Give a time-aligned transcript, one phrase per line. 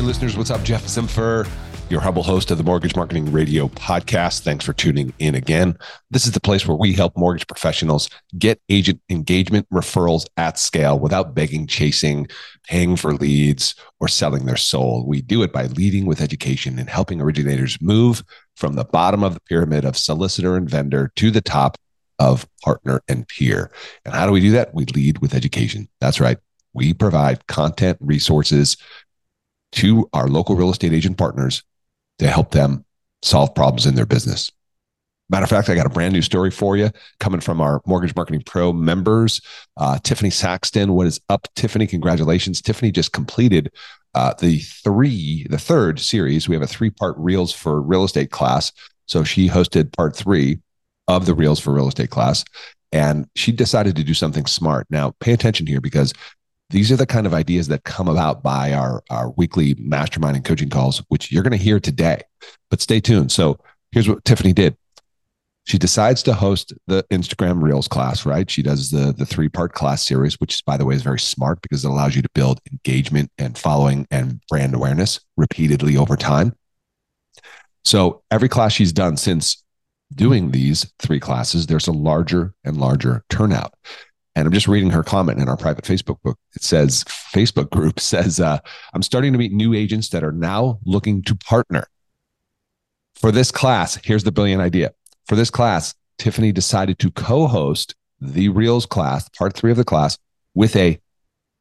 [0.00, 0.62] Hey, listeners, what's up?
[0.62, 1.46] Jeff Zimfer,
[1.90, 4.40] your humble host of the Mortgage Marketing Radio podcast.
[4.40, 5.76] Thanks for tuning in again.
[6.10, 8.08] This is the place where we help mortgage professionals
[8.38, 12.28] get agent engagement referrals at scale without begging, chasing,
[12.66, 15.04] paying for leads, or selling their soul.
[15.06, 18.24] We do it by leading with education and helping originators move
[18.56, 21.76] from the bottom of the pyramid of solicitor and vendor to the top
[22.18, 23.70] of partner and peer.
[24.06, 24.72] And how do we do that?
[24.72, 25.90] We lead with education.
[26.00, 26.38] That's right.
[26.72, 28.78] We provide content, resources
[29.72, 31.62] to our local real estate agent partners
[32.18, 32.84] to help them
[33.22, 34.50] solve problems in their business.
[35.30, 38.16] Matter of fact, I got a brand new story for you coming from our Mortgage
[38.16, 39.40] Marketing Pro members.
[39.76, 41.86] Uh, Tiffany Saxton, what is up, Tiffany?
[41.86, 42.60] Congratulations.
[42.60, 43.70] Tiffany just completed
[44.14, 46.48] uh, the three, the third series.
[46.48, 48.72] We have a three part Reels for Real Estate class.
[49.06, 50.58] So she hosted part three
[51.06, 52.44] of the Reels for Real Estate class.
[52.90, 54.88] And she decided to do something smart.
[54.90, 56.12] Now, pay attention here because
[56.70, 60.44] these are the kind of ideas that come about by our, our weekly mastermind and
[60.44, 62.22] coaching calls, which you're going to hear today.
[62.70, 63.32] But stay tuned.
[63.32, 63.58] So
[63.92, 64.76] here's what Tiffany did.
[65.66, 68.50] She decides to host the Instagram Reels class, right?
[68.50, 71.60] She does the, the three part class series, which, by the way, is very smart
[71.60, 76.54] because it allows you to build engagement and following and brand awareness repeatedly over time.
[77.84, 79.62] So every class she's done since
[80.14, 83.74] doing these three classes, there's a larger and larger turnout.
[84.40, 86.38] And I'm just reading her comment in our private Facebook book.
[86.56, 88.58] It says, Facebook group says, uh,
[88.94, 91.86] I'm starting to meet new agents that are now looking to partner.
[93.14, 94.92] For this class, here's the brilliant idea.
[95.26, 99.84] For this class, Tiffany decided to co host the Reels class, part three of the
[99.84, 100.16] class,
[100.54, 100.98] with a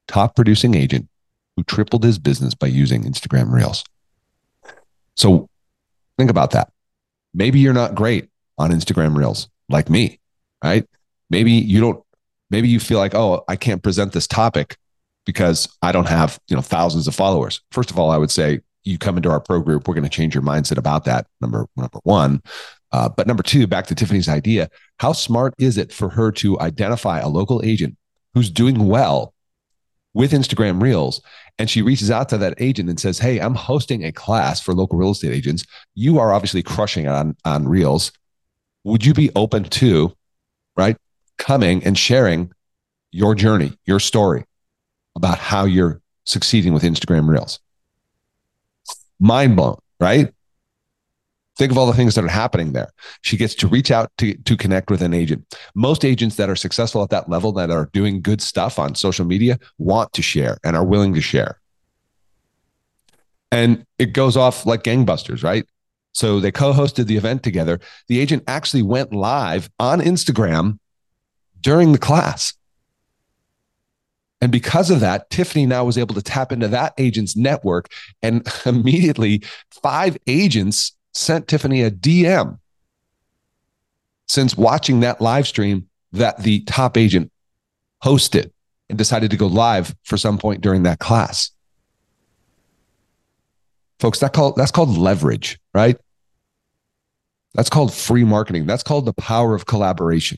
[0.08, 1.10] top producing agent
[1.58, 3.84] who tripled his business by using Instagram Reels.
[5.18, 5.50] So
[6.18, 6.72] think about that.
[7.34, 10.22] Maybe you're not great on Instagram Reels like me,
[10.64, 10.88] right?
[11.30, 12.04] Maybe you don't
[12.50, 14.78] maybe you feel like, oh, I can't present this topic
[15.26, 17.62] because I don't have, you know, thousands of followers.
[17.72, 20.10] First of all, I would say you come into our pro group, we're going to
[20.10, 21.28] change your mindset about that.
[21.42, 22.42] Number number one.
[22.92, 26.60] Uh, but number two, back to Tiffany's idea, how smart is it for her to
[26.60, 27.96] identify a local agent
[28.34, 29.34] who's doing well
[30.14, 31.22] with Instagram Reels?
[31.60, 34.74] And she reaches out to that agent and says, Hey, I'm hosting a class for
[34.74, 35.66] local real estate agents.
[35.94, 38.12] You are obviously crushing it on, on Reels.
[38.86, 40.14] Would you be open to,
[40.76, 40.98] right,
[41.40, 42.52] coming and sharing
[43.12, 44.46] your journey, your story
[45.16, 47.60] about how you're succeeding with Instagram Reels.
[49.20, 50.32] Mind blown, right?
[51.58, 52.92] Think of all the things that are happening there.
[53.22, 55.58] She gets to reach out to, to connect with an agent.
[55.76, 59.26] Most agents that are successful at that level, that are doing good stuff on social
[59.26, 61.60] media, want to share and are willing to share.
[63.52, 65.66] And it goes off like gangbusters, right?
[66.14, 67.80] So they co hosted the event together.
[68.08, 70.80] The agent actually went live on Instagram
[71.62, 72.54] during the class.
[74.42, 77.88] And because of that, Tiffany now was able to tap into that agent's network.
[78.22, 82.58] And immediately, five agents sent Tiffany a DM
[84.28, 87.32] since watching that live stream that the top agent
[88.04, 88.52] hosted
[88.90, 91.52] and decided to go live for some point during that class.
[94.00, 95.98] Folks, that call, that's called leverage, right?
[97.54, 98.66] That's called free marketing.
[98.66, 100.38] That's called the power of collaboration.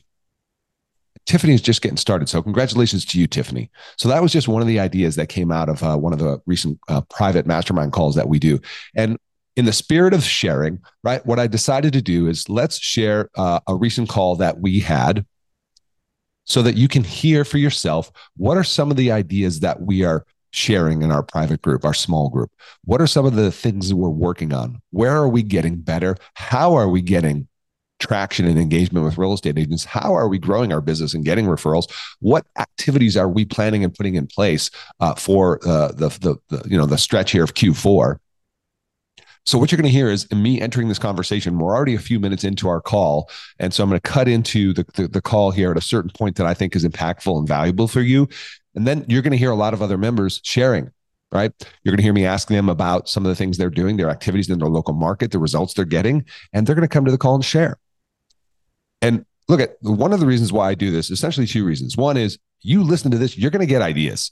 [1.26, 2.28] Tiffany is just getting started.
[2.28, 3.70] So, congratulations to you, Tiffany.
[3.96, 6.18] So, that was just one of the ideas that came out of uh, one of
[6.18, 8.60] the recent uh, private mastermind calls that we do.
[8.94, 9.18] And
[9.56, 13.60] in the spirit of sharing, right, what I decided to do is let's share uh,
[13.66, 15.26] a recent call that we had
[16.44, 20.04] so that you can hear for yourself what are some of the ideas that we
[20.04, 22.50] are sharing in our private group, our small group?
[22.84, 24.80] What are some of the things that we're working on?
[24.90, 26.16] Where are we getting better?
[26.34, 27.48] How are we getting
[28.02, 31.46] traction and engagement with real estate agents how are we growing our business and getting
[31.46, 31.90] referrals
[32.20, 34.70] what activities are we planning and putting in place
[35.00, 38.18] uh, for uh, the, the, the you know the stretch here of q4
[39.44, 41.58] so what you're going to hear is me entering this conversation.
[41.58, 44.72] We're already a few minutes into our call, and so I'm going to cut into
[44.72, 47.48] the, the, the call here at a certain point that I think is impactful and
[47.48, 48.28] valuable for you,
[48.76, 50.90] and then you're going to hear a lot of other members sharing.
[51.32, 51.50] Right,
[51.82, 54.10] you're going to hear me asking them about some of the things they're doing, their
[54.10, 57.10] activities in their local market, the results they're getting, and they're going to come to
[57.10, 57.78] the call and share.
[59.02, 61.96] And look at one of the reasons why I do this, essentially two reasons.
[61.96, 64.30] One is you listen to this, you're going to get ideas.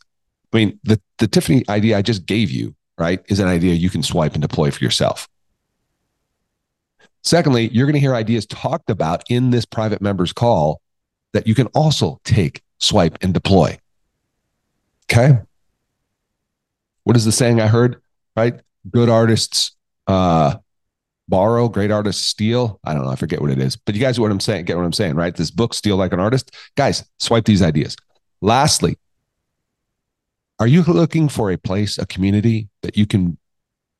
[0.52, 3.90] I mean, the, the Tiffany idea I just gave you, right, is an idea you
[3.90, 5.28] can swipe and deploy for yourself.
[7.22, 10.80] Secondly, you're going to hear ideas talked about in this private members call
[11.32, 13.78] that you can also take, swipe, and deploy.
[15.12, 15.38] Okay.
[17.04, 18.00] What is the saying I heard?
[18.36, 18.60] Right?
[18.90, 19.72] Good artists
[20.06, 20.56] uh,
[21.30, 22.78] borrow, great artists steal.
[22.84, 23.76] I don't know, I forget what it is.
[23.76, 25.34] But you guys what I'm saying, get what I'm saying, right?
[25.34, 26.54] This book, Steal Like an Artist.
[26.76, 27.96] Guys, swipe these ideas.
[28.42, 28.98] Lastly,
[30.58, 33.38] are you looking for a place, a community that you can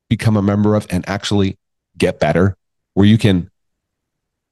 [0.09, 1.57] become a member of and actually
[1.97, 2.55] get better,
[2.93, 3.49] where you can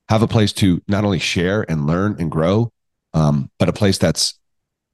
[0.08, 2.72] have a place to not only share and learn and grow,
[3.14, 4.40] um, but a place that's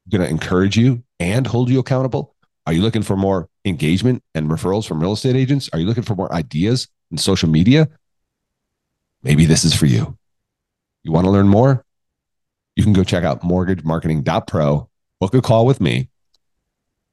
[0.09, 2.35] going to encourage you and hold you accountable?
[2.67, 5.69] Are you looking for more engagement and referrals from real estate agents?
[5.71, 7.89] Are you looking for more ideas in social media?
[9.23, 10.17] Maybe this is for you.
[11.03, 11.85] You want to learn more?
[12.75, 16.09] You can go check out mortgagemarketing.pro, book a call with me,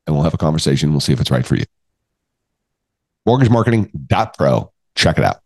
[0.06, 0.90] and we'll have a conversation.
[0.90, 1.64] We'll see if it's right for you.
[3.26, 4.72] Mortgagemarketing.pro.
[4.94, 5.40] Check it out.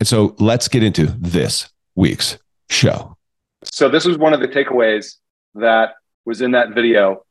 [0.00, 2.38] And so let's get into this week's
[2.68, 3.16] show.
[3.64, 5.16] So, this was one of the takeaways
[5.54, 5.94] that
[6.24, 7.24] was in that video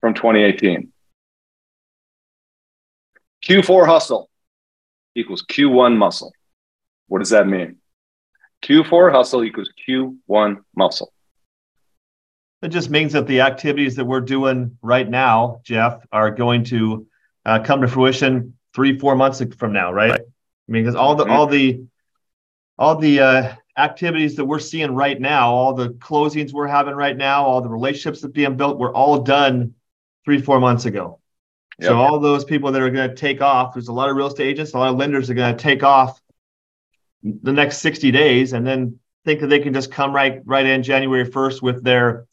[0.00, 0.92] from 2018.
[3.44, 4.28] Q4 hustle
[5.16, 6.32] equals Q1 muscle.
[7.08, 7.76] What does that mean?
[8.62, 11.12] Q4 hustle equals Q1 muscle.
[12.62, 17.06] It just means that the activities that we're doing right now, Jeff, are going to
[17.44, 20.12] uh, come to fruition three, four months from now, right?
[20.12, 21.32] I mean, because all the mm-hmm.
[21.32, 21.84] all the
[22.78, 27.16] all the uh, activities that we're seeing right now, all the closings we're having right
[27.16, 29.74] now, all the relationships that being built, were all done
[30.24, 31.20] three, four months ago.
[31.78, 31.88] Yep.
[31.88, 34.28] So all those people that are going to take off, there's a lot of real
[34.28, 36.20] estate agents, a lot of lenders are going to take off
[37.22, 40.82] the next 60 days and then think that they can just come right right in
[40.82, 42.26] January 1st with their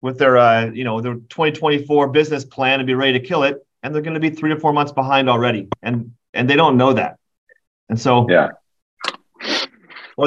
[0.00, 3.64] with their uh, you know their 2024 business plan and be ready to kill it.
[3.82, 5.68] And they're going to be three to four months behind already.
[5.82, 7.18] And and they don't know that.
[7.88, 8.48] And so yeah.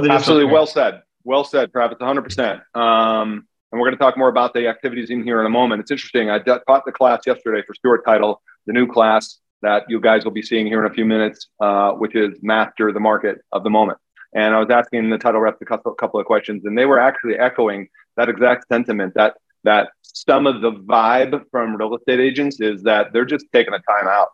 [0.10, 0.52] Absolutely.
[0.52, 1.02] well said.
[1.24, 1.98] Well said Travis.
[2.00, 5.50] 100% um, and we're going to talk more about the activities in here in a
[5.50, 5.82] moment.
[5.82, 6.30] It's interesting.
[6.30, 10.32] I taught the class yesterday for Stewart title the new class that you guys will
[10.32, 13.70] be seeing here in a few minutes uh, which is master the market of the
[13.70, 13.98] moment
[14.34, 17.38] and I was asking the title reps a couple, of questions, and they were actually
[17.38, 17.88] echoing
[18.18, 23.14] that exact sentiment that that some of the vibe from real estate agents is that
[23.14, 24.30] they're just taking a time out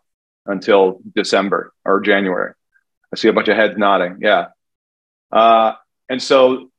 [0.46, 2.52] until December or January.
[3.12, 4.18] I see a bunch of heads nodding.
[4.20, 4.46] Yeah.
[5.30, 5.74] Uh,
[6.08, 6.69] and so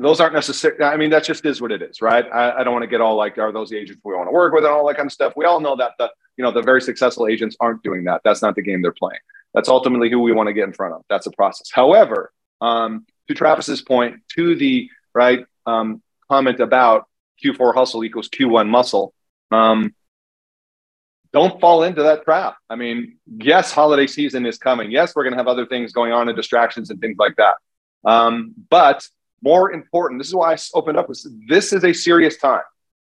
[0.00, 2.24] those aren't necessarily, I mean, that just is what it is, right?
[2.32, 4.32] I, I don't want to get all like, are those the agents we want to
[4.32, 5.34] work with and all that kind of stuff.
[5.36, 8.22] We all know that the, you know, the very successful agents aren't doing that.
[8.24, 9.20] That's not the game they're playing.
[9.54, 11.02] That's ultimately who we want to get in front of.
[11.08, 11.70] That's a process.
[11.72, 17.06] However, um, to Travis's point, to the right um, comment about
[17.44, 19.14] Q4 hustle equals Q1 muscle.
[19.50, 19.94] Um,
[21.32, 22.56] don't fall into that trap.
[22.70, 24.90] I mean, yes, holiday season is coming.
[24.90, 27.56] Yes, we're going to have other things going on and distractions and things like that.
[28.04, 29.06] Um, but
[29.42, 32.62] more important, this is why I opened up with this is a serious time.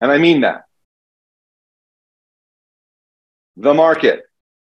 [0.01, 0.63] And I mean that.
[3.57, 4.24] The market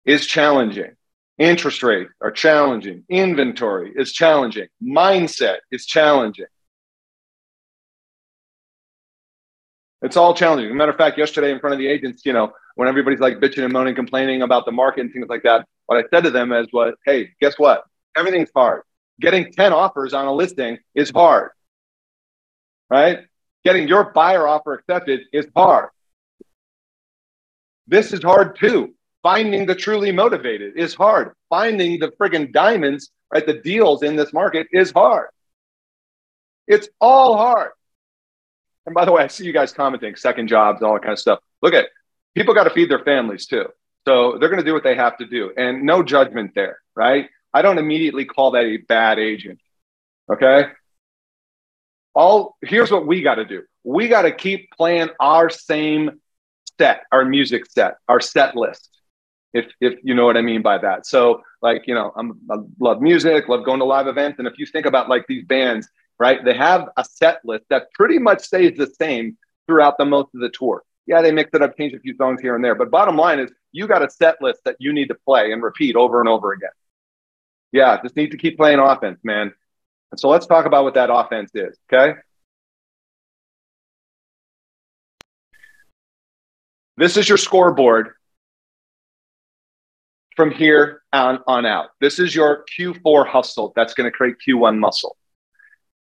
[0.04, 0.92] is challenging.
[1.38, 3.04] Interest rates are challenging.
[3.08, 4.68] Inventory is challenging.
[4.82, 6.46] Mindset is challenging.
[10.02, 10.66] It's all challenging.
[10.68, 13.20] As a matter of fact, yesterday in front of the agents, you know, when everybody's
[13.20, 16.24] like bitching and moaning, complaining about the market and things like that, what I said
[16.24, 16.94] to them is, "What?
[17.04, 17.84] Hey, guess what?
[18.16, 18.82] Everything's hard.
[19.20, 21.50] Getting 10 offers on a listing is hard,
[22.90, 23.20] right?
[23.64, 25.88] Getting your buyer offer accepted is hard.
[27.86, 28.94] This is hard too.
[29.22, 31.32] Finding the truly motivated is hard.
[31.48, 33.44] Finding the friggin' diamonds, right?
[33.44, 35.28] The deals in this market is hard.
[36.66, 37.72] It's all hard.
[38.86, 41.18] And by the way, I see you guys commenting second jobs, all that kind of
[41.18, 41.40] stuff.
[41.62, 41.86] Look at
[42.34, 43.66] people got to feed their families too.
[44.06, 47.28] So they're going to do what they have to do and no judgment there, right?
[47.56, 49.60] I don't immediately call that a bad agent.
[50.30, 50.66] Okay.
[52.14, 53.62] All here's what we got to do.
[53.82, 56.20] We got to keep playing our same
[56.78, 58.90] set, our music set, our set list
[59.54, 61.06] if if you know what I mean by that.
[61.06, 64.58] So like you know, I'm, I love music, love going to live events, and if
[64.58, 68.40] you think about like these bands, right, they have a set list that pretty much
[68.40, 70.82] stays the same throughout the most of the tour.
[71.06, 73.38] Yeah, they mix it up, change a few songs here and there, but bottom line
[73.38, 76.28] is you got a set list that you need to play and repeat over and
[76.28, 76.70] over again.
[77.72, 79.52] Yeah, just need to keep playing offense, man.
[80.10, 81.76] And so let's talk about what that offense is.
[81.92, 82.18] Okay.
[86.96, 88.14] This is your scoreboard
[90.34, 91.90] from here on, on out.
[92.00, 95.16] This is your Q4 hustle that's going to create Q1 muscle.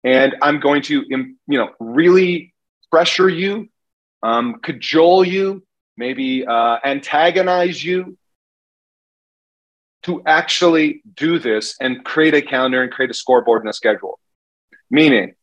[0.05, 2.53] And I'm going to, you know, really
[2.91, 3.69] pressure you,
[4.23, 5.63] um, cajole you,
[5.97, 8.19] maybe uh, antagonize you
[10.03, 14.19] to actually do this and create a calendar and create a scoreboard and a schedule.
[14.91, 15.35] Meaning,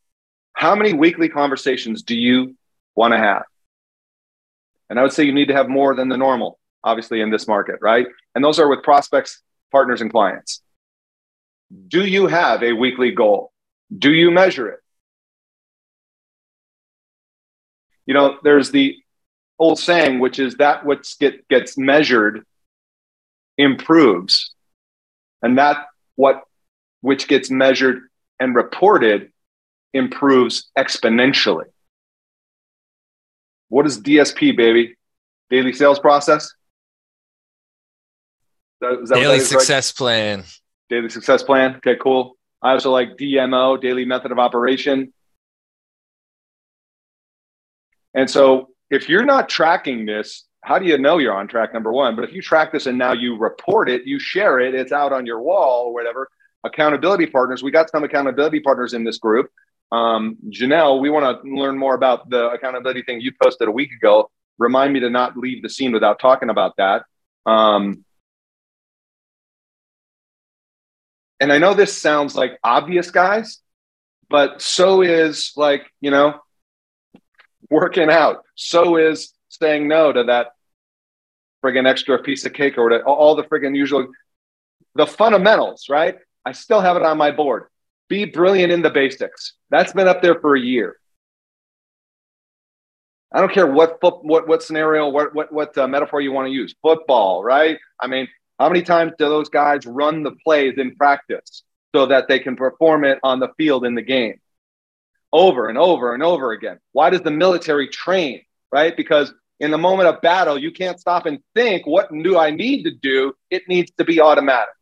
[0.54, 2.56] how many weekly conversations do you
[2.96, 3.44] want to have?
[4.90, 7.48] And I would say you need to have more than the normal obviously in this
[7.48, 8.08] market, right?
[8.36, 10.62] And those are with prospects, partners, and clients.
[11.88, 13.52] Do you have a weekly goal?
[13.96, 14.80] Do you measure it?
[18.06, 18.98] You know, there's the
[19.60, 22.46] old saying, which is that what get, gets measured
[23.60, 24.56] improves.
[25.44, 25.86] And that
[26.16, 26.42] what
[27.02, 28.02] which gets measured
[28.40, 29.32] and reported
[29.94, 31.66] improves exponentially.
[33.68, 34.96] What is DSP, baby?
[35.50, 36.46] Daily sales process?
[38.82, 39.98] Is that Daily success right?
[39.98, 40.44] plan.
[40.90, 41.76] Daily success plan.
[41.76, 42.38] Okay, cool.
[42.62, 45.14] I also like DMO, daily method of operation.
[48.14, 51.74] And so if you're not tracking this, how do you know you're on track?
[51.74, 52.16] Number one.
[52.16, 55.14] But if you track this and now you report it, you share it, it's out
[55.14, 56.30] on your wall or whatever.
[56.64, 57.64] Accountability partners.
[57.64, 59.50] We got some accountability partners in this group.
[59.92, 63.92] Um, Janelle, we want to learn more about the accountability thing you posted a week
[63.92, 64.30] ago.
[64.58, 67.06] Remind me to not leave the scene without talking about that.
[67.46, 68.04] Um,
[71.40, 73.60] and I know this sounds like obvious, guys,
[74.30, 76.40] but so is like, you know,
[77.70, 78.44] working out.
[78.56, 80.54] So is saying no to that
[81.64, 84.08] friggin' extra piece of cake or whatever, all the friggin' usual,
[84.96, 86.18] the fundamentals, right?
[86.46, 87.66] I still have it on my board.
[88.08, 89.54] Be brilliant in the basics.
[89.70, 90.98] That's been up there for a year.
[93.32, 96.52] I don't care what what what scenario, what what what uh, metaphor you want to
[96.52, 96.74] use.
[96.82, 97.78] Football, right?
[98.00, 101.64] I mean, how many times do those guys run the plays in practice
[101.94, 104.40] so that they can perform it on the field in the game?
[105.32, 106.80] Over and over and over again.
[106.92, 108.98] Why does the military train, right?
[108.98, 112.84] Because in the moment of battle, you can't stop and think, what do I need
[112.84, 113.34] to do?
[113.50, 114.74] It needs to be automatic.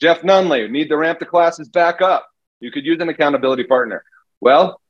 [0.00, 2.28] Jeff Nunley, need to ramp the classes back up.
[2.60, 4.04] You could use an accountability partner.
[4.40, 4.80] Well,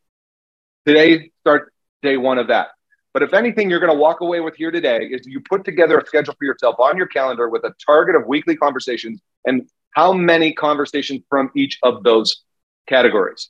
[0.87, 2.69] today, start day one of that.
[3.14, 5.99] But if anything, you're going to walk away with here today is you put together
[5.99, 10.12] a schedule for yourself on your calendar with a target of weekly conversations and how
[10.12, 12.43] many conversations from each of those
[12.87, 13.49] categories.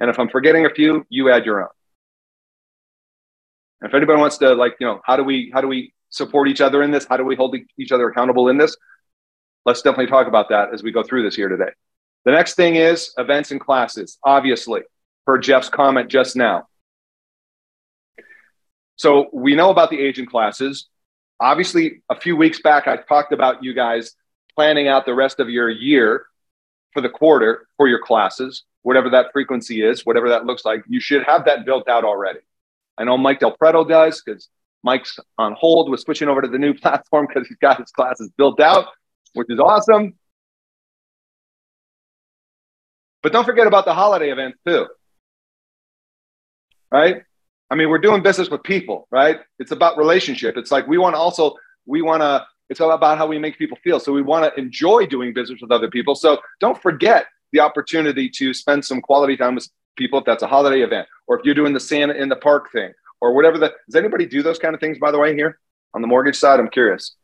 [0.00, 1.68] And if I'm forgetting a few, you add your own.
[3.80, 6.48] And if anybody wants to like, you know, how do we how do we support
[6.48, 7.06] each other in this?
[7.08, 8.76] How do we hold each other accountable in this?
[9.64, 11.70] Let's definitely talk about that as we go through this here today.
[12.24, 14.82] The next thing is events and classes, obviously,
[15.26, 16.68] per Jeff's comment just now.
[18.96, 20.88] So we know about the agent classes.
[21.40, 24.16] Obviously, a few weeks back, I talked about you guys
[24.56, 26.26] planning out the rest of your year
[26.92, 30.82] for the quarter for your classes, whatever that frequency is, whatever that looks like.
[30.88, 32.40] You should have that built out already.
[32.98, 34.48] I know Mike Del Preto does because
[34.82, 38.30] Mike's on hold with switching over to the new platform because he's got his classes
[38.36, 38.86] built out,
[39.34, 40.14] which is awesome.
[43.22, 44.86] But don't forget about the holiday events too.
[46.90, 47.22] Right?
[47.70, 49.40] I mean, we're doing business with people, right?
[49.58, 50.56] It's about relationship.
[50.56, 53.58] It's like we want to also, we want to, it's all about how we make
[53.58, 54.00] people feel.
[54.00, 56.14] So we want to enjoy doing business with other people.
[56.14, 60.46] So don't forget the opportunity to spend some quality time with people if that's a
[60.46, 63.74] holiday event, or if you're doing the Santa in the park thing, or whatever the,
[63.86, 65.58] does anybody do those kind of things, by the way, here
[65.92, 66.60] on the mortgage side?
[66.60, 67.16] I'm curious.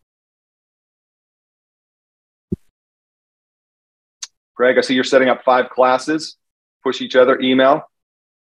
[4.57, 6.37] Greg, I see you're setting up five classes,
[6.83, 7.83] push each other, email.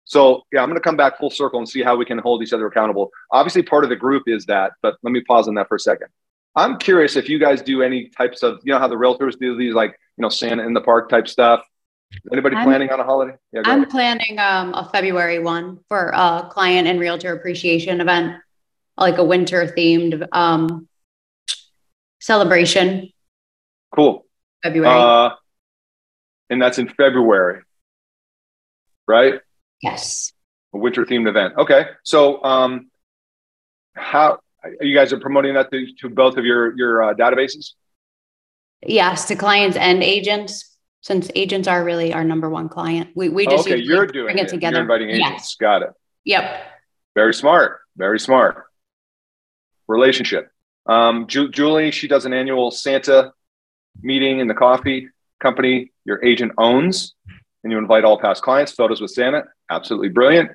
[0.06, 2.42] So yeah, I'm going to come back full circle and see how we can hold
[2.42, 3.12] each other accountable.
[3.32, 5.80] Obviously, part of the group is that, but let me pause on that for a
[5.80, 6.08] second.
[6.56, 9.56] I'm curious if you guys do any types of, you know, how the realtors do
[9.56, 11.62] these like, you know, Santa in the park type stuff.
[12.32, 13.38] Anybody I'm, planning on a holiday?
[13.54, 13.90] Yeah, I'm ahead.
[13.90, 18.38] planning um, a February one for a client and realtor appreciation event,
[18.98, 20.88] like a winter themed um,
[22.20, 23.10] celebration.
[23.96, 24.26] Cool.
[24.64, 24.94] February.
[24.94, 25.36] Uh,
[26.50, 27.62] and that's in February,
[29.08, 29.40] right?
[29.82, 30.34] Yes.
[30.74, 31.54] A winter themed event.
[31.58, 31.86] Okay.
[32.04, 32.90] So, um,
[33.96, 37.74] how are you guys are promoting that to, to both of your your uh, databases?
[38.86, 40.71] Yes, to clients and agents,
[41.02, 43.10] since agents are really our number one client.
[43.16, 43.78] We we just okay.
[43.78, 44.76] You're doing bring it, it together.
[44.76, 45.30] You're inviting agents.
[45.30, 45.56] Yes.
[45.60, 45.90] Got it.
[46.26, 46.64] Yep.
[47.16, 47.80] Very smart.
[47.98, 48.66] Very smart.
[49.88, 50.50] Relationship.
[50.86, 53.34] Um, Ju- Julie, she does an annual Santa
[54.02, 55.10] meeting in the coffee
[55.42, 57.16] company your agent owns
[57.64, 60.52] and you invite all past clients, photos with Santa, absolutely brilliant.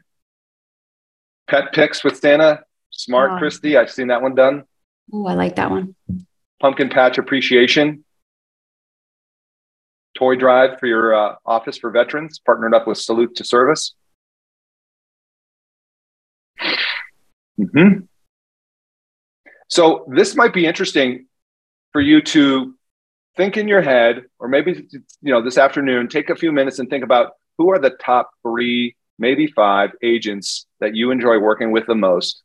[1.49, 3.39] Pet pics with Santa, smart, oh.
[3.39, 3.77] Christy.
[3.77, 4.65] I've seen that one done.
[5.13, 5.95] Oh, I like that one.
[6.61, 8.05] Pumpkin patch appreciation.
[10.17, 13.95] Toy drive for your uh, office for veterans, partnered up with Salute to Service.
[17.59, 18.01] Mm-hmm.
[19.69, 21.27] So this might be interesting
[21.93, 22.75] for you to
[23.37, 26.89] think in your head, or maybe you know this afternoon, take a few minutes and
[26.89, 31.87] think about who are the top three, maybe five agents that you enjoy working with
[31.87, 32.43] the most,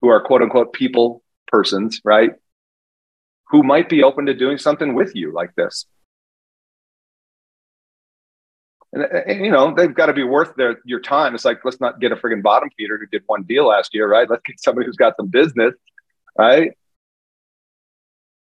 [0.00, 2.32] who are quote unquote people persons, right?
[3.50, 5.86] Who might be open to doing something with you like this.
[8.92, 11.34] And, uh, and, you know they've got to be worth their your time.
[11.34, 14.08] It's like let's not get a friggin' bottom feeder who did one deal last year,
[14.08, 14.28] right?
[14.28, 15.74] Let's get somebody who's got some business,
[16.38, 16.72] right?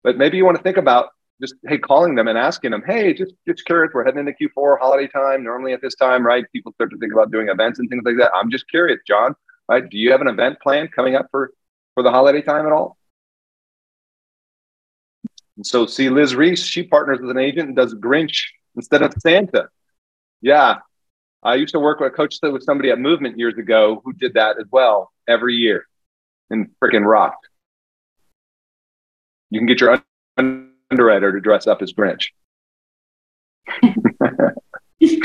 [0.04, 3.14] But maybe you want to think about just hey calling them and asking them hey
[3.14, 6.72] just just curious we're heading into q4 holiday time normally at this time right people
[6.72, 9.34] start to think about doing events and things like that i'm just curious john
[9.68, 11.52] right do you have an event plan coming up for
[11.94, 12.96] for the holiday time at all
[15.56, 19.12] and so see liz reese she partners with an agent and does grinch instead of
[19.18, 19.68] santa
[20.40, 20.76] yeah
[21.42, 24.34] i used to work with a coach with somebody at movement years ago who did
[24.34, 25.86] that as well every year
[26.50, 27.48] and freaking rocked
[29.50, 30.02] you can get your
[30.36, 32.28] underwriter to dress up as Grinch.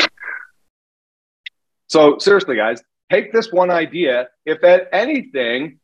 [1.88, 4.30] so seriously, guys, take this one idea.
[4.46, 5.80] If at anything,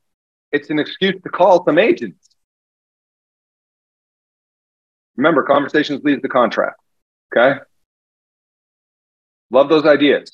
[0.52, 2.30] it's an excuse to call some agents.
[5.16, 6.80] Remember, conversations lead to contract.
[7.36, 7.60] Okay.
[9.52, 10.32] Love those ideas.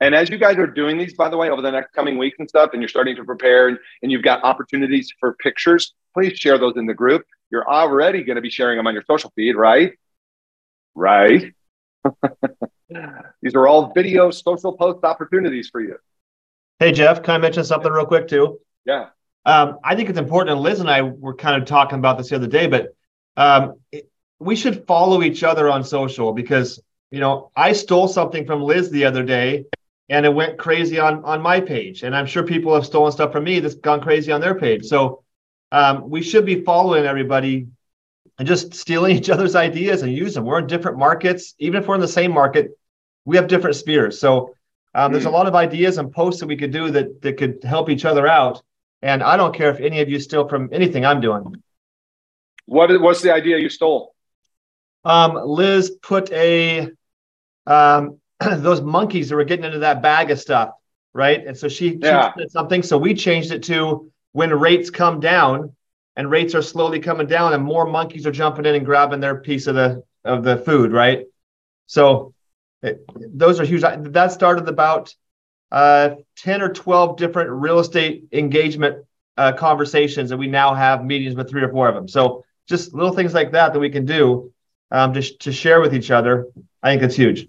[0.00, 2.36] And as you guys are doing these, by the way, over the next coming weeks
[2.38, 6.38] and stuff, and you're starting to prepare and, and you've got opportunities for pictures, please
[6.38, 9.32] share those in the group you're already going to be sharing them on your social
[9.34, 9.92] feed, right?
[10.94, 11.52] Right.
[13.42, 15.96] These are all video social post opportunities for you.
[16.78, 18.60] Hey, Jeff, can I mention something real quick too?
[18.84, 19.08] Yeah.
[19.44, 22.28] Um, I think it's important, and Liz and I were kind of talking about this
[22.28, 22.94] the other day, but
[23.36, 28.46] um, it, we should follow each other on social because, you know, I stole something
[28.46, 29.66] from Liz the other day
[30.08, 32.02] and it went crazy on, on my page.
[32.02, 34.86] And I'm sure people have stolen stuff from me that's gone crazy on their page.
[34.86, 35.22] So
[35.72, 37.68] um, we should be following everybody
[38.38, 40.44] and just stealing each other's ideas and use them.
[40.44, 41.54] We're in different markets.
[41.58, 42.76] Even if we're in the same market,
[43.24, 44.18] we have different spheres.
[44.18, 44.54] So
[44.94, 45.34] um, there's a hmm.
[45.34, 48.26] lot of ideas and posts that we could do that that could help each other
[48.26, 48.62] out.
[49.02, 51.62] And I don't care if any of you steal from anything I'm doing.
[52.66, 54.14] What what's the idea you stole?
[55.04, 56.90] Um, Liz put a
[57.70, 60.72] um, those monkeys that were getting into that bag of stuff,
[61.14, 61.46] right?
[61.46, 62.32] And so she, yeah.
[62.36, 62.82] she something.
[62.82, 65.74] So we changed it to when rates come down
[66.16, 69.36] and rates are slowly coming down and more monkeys are jumping in and grabbing their
[69.36, 71.24] piece of the of the food right
[71.86, 72.34] so
[72.82, 75.14] it, those are huge that started about
[75.72, 79.04] uh, 10 or 12 different real estate engagement
[79.36, 82.92] uh, conversations and we now have meetings with three or four of them so just
[82.92, 84.52] little things like that that we can do
[84.90, 86.46] um, just to share with each other
[86.82, 87.46] i think it's huge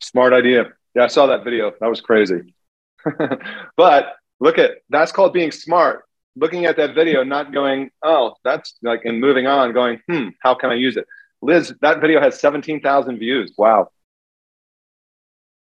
[0.00, 0.72] smart idea.
[0.94, 1.72] Yeah i saw that video.
[1.80, 2.54] That was crazy.
[3.76, 6.04] But look at that's called being smart.
[6.36, 10.54] Looking at that video not going oh that's like and moving on going hmm how
[10.54, 11.06] can i use it?
[11.42, 13.52] Liz that video has 17000 views.
[13.56, 13.90] Wow.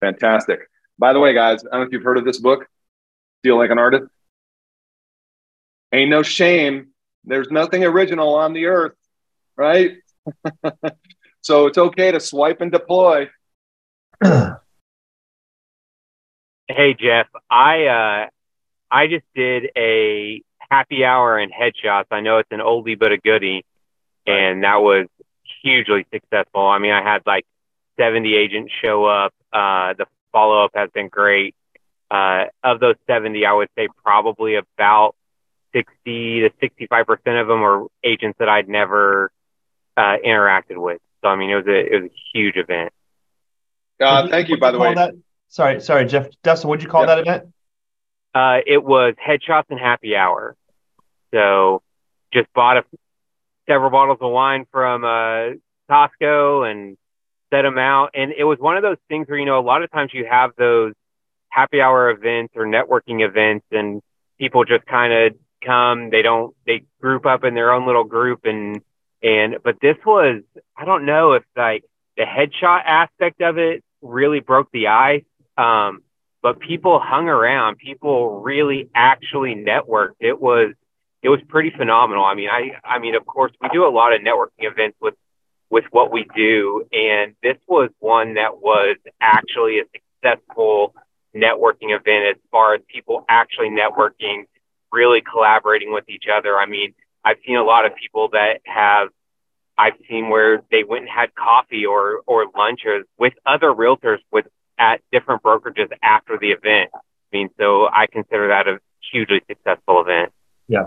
[0.01, 0.59] Fantastic.
[0.97, 2.67] By the way guys i don't know if you've heard of this book
[3.39, 4.07] Steal Like an Artist.
[5.93, 6.89] Ain't no shame.
[7.25, 8.93] There's nothing original on the earth
[9.57, 9.97] right?
[11.43, 13.27] So it's okay to swipe and deploy
[16.67, 18.27] hey jeff i uh
[18.91, 22.05] I just did a happy hour and headshots.
[22.11, 23.63] I know it's an oldie but a goodie,
[24.27, 25.07] and that was
[25.63, 26.67] hugely successful.
[26.67, 27.45] I mean, I had like
[27.99, 29.33] 70 agents show up.
[29.53, 31.55] Uh, the follow up has been great.
[32.11, 35.15] Uh, of those 70, I would say probably about
[35.73, 39.31] 60 to 65 percent of them are agents that I'd never
[39.97, 41.01] uh, interacted with.
[41.21, 42.93] So I mean, it was a it was a huge event.
[44.01, 44.93] Uh, thank you, by the way.
[44.93, 45.13] That?
[45.49, 46.27] Sorry, sorry, Jeff.
[46.43, 47.07] Dustin, what'd you call yep.
[47.07, 47.53] that event?
[48.33, 50.55] Uh, it was headshots and happy hour.
[51.33, 51.81] So
[52.33, 52.83] just bought a,
[53.67, 55.55] several bottles of wine from uh,
[55.89, 56.97] Costco and
[57.51, 58.11] set them out.
[58.13, 60.25] And it was one of those things where, you know, a lot of times you
[60.29, 60.93] have those
[61.49, 64.01] happy hour events or networking events and
[64.39, 65.33] people just kind of
[65.63, 68.81] come, they don't, they group up in their own little group and,
[69.21, 70.41] and, but this was,
[70.77, 71.83] I don't know if like
[72.17, 75.23] the headshot aspect of it really broke the ice.
[75.57, 76.03] Um,
[76.41, 77.77] but people hung around.
[77.77, 80.15] People really actually networked.
[80.19, 80.73] It was
[81.21, 82.23] it was pretty phenomenal.
[82.25, 85.15] I mean, I I mean, of course, we do a lot of networking events with
[85.69, 90.93] with what we do, and this was one that was actually a successful
[91.35, 94.43] networking event as far as people actually networking,
[94.91, 96.57] really collaborating with each other.
[96.57, 99.09] I mean, I've seen a lot of people that have
[99.81, 104.45] I've seen where they went and had coffee or or lunches with other realtors with
[104.77, 106.91] at different brokerages after the event.
[106.93, 106.99] I
[107.33, 108.79] mean, so I consider that a
[109.11, 110.31] hugely successful event.
[110.67, 110.85] Yeah.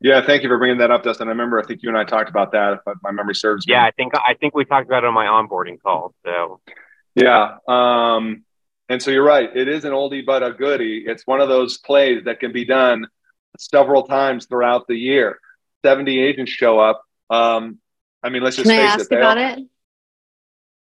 [0.00, 1.28] Yeah, thank you for bringing that up, Dustin.
[1.28, 3.74] I remember I think you and I talked about that, if my memory serves me.
[3.74, 6.14] Yeah, I think I think we talked about it on my onboarding call.
[6.24, 6.60] So
[7.14, 7.58] yeah.
[7.68, 8.44] Um,
[8.88, 9.54] and so you're right.
[9.54, 11.04] It is an oldie but a goodie.
[11.06, 13.06] It's one of those plays that can be done
[13.58, 15.38] several times throughout the year.
[15.84, 17.02] 70 agents show up.
[17.30, 17.78] Um,
[18.22, 19.16] I mean, let's just Can face I ask it.
[19.16, 19.66] about it?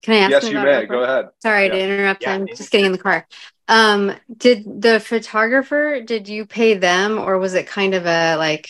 [0.03, 0.31] Can I ask?
[0.31, 0.85] Yes, you may.
[0.85, 1.29] Go ahead.
[1.41, 1.71] Sorry yeah.
[1.71, 2.23] to interrupt.
[2.23, 2.33] Yeah.
[2.33, 3.25] I'm just getting in the car.
[3.67, 6.01] Um, did the photographer?
[6.01, 8.69] Did you pay them, or was it kind of a like?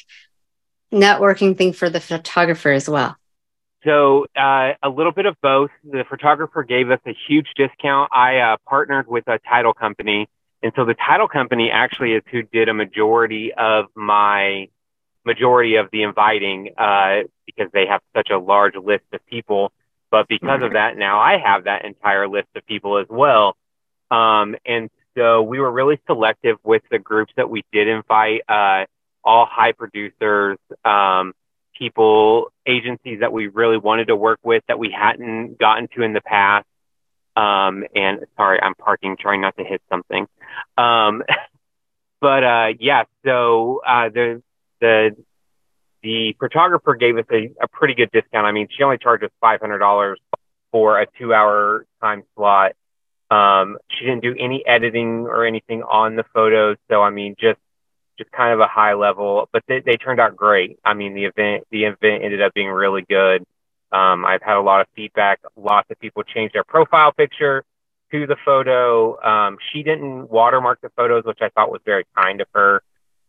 [0.93, 3.17] networking thing for the photographer as well?
[3.83, 5.71] So uh, a little bit of both.
[5.83, 8.12] The photographer gave us a huge discount.
[8.13, 10.29] I uh, partnered with a title company,
[10.62, 14.69] and so the title company actually is who did a majority of my
[15.25, 19.71] majority of the inviting uh, because they have such a large list of people.
[20.12, 23.55] But because of that, now I have that entire list of people as well.
[24.12, 28.86] Um, and so we were really selective with the groups that we did invite, uh,
[29.23, 31.33] all high producers, um,
[31.77, 36.13] people, agencies that we really wanted to work with that we hadn't gotten to in
[36.13, 36.67] the past.
[37.36, 40.27] Um, and sorry, I'm parking, trying not to hit something.
[40.77, 41.23] Um,
[42.21, 44.43] but uh, yeah, so uh, the
[44.83, 45.15] the
[46.03, 48.45] the photographer gave us a, a pretty good discount.
[48.45, 50.19] I mean, she only charged us five hundred dollars
[50.71, 52.73] for a two hour time slot.
[53.31, 57.59] Um, she didn't do any editing or anything on the photos, so I mean, just
[58.17, 60.77] just kind of a high level, but they, they turned out great.
[60.85, 63.43] I mean, the event the event ended up being really good.
[63.91, 65.39] Um, I've had a lot of feedback.
[65.55, 67.63] Lots of people changed their profile picture
[68.11, 69.19] to the photo.
[69.23, 72.83] Um, she didn't watermark the photos, which I thought was very kind of her,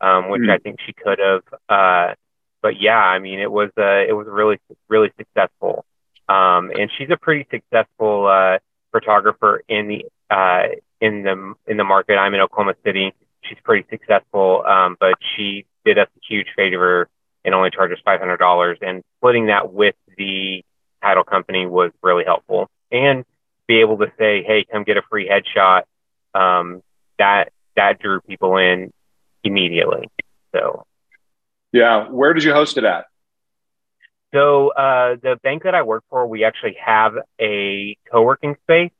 [0.04, 0.50] um, which mm.
[0.50, 1.42] I think she could have.
[1.68, 2.14] Uh,
[2.62, 5.84] but yeah, I mean, it was uh, it was really really successful.
[6.28, 8.58] Um, and she's a pretty successful uh,
[8.92, 10.68] photographer in the uh,
[11.00, 12.16] in the in the market.
[12.16, 13.12] I'm in Oklahoma City
[13.48, 17.08] she's pretty successful, um, but she did us a huge favor
[17.44, 18.78] and only charged us five hundred dollars.
[18.80, 20.64] And splitting that with the
[21.02, 22.68] title company was really helpful.
[22.90, 23.24] And
[23.66, 25.82] be able to say, "Hey, come get a free headshot,"
[26.34, 26.82] um,
[27.18, 28.92] that that drew people in
[29.44, 30.08] immediately.
[30.52, 30.86] So,
[31.72, 33.06] yeah, where did you host it at?
[34.34, 38.90] So uh, the bank that I work for, we actually have a co-working space,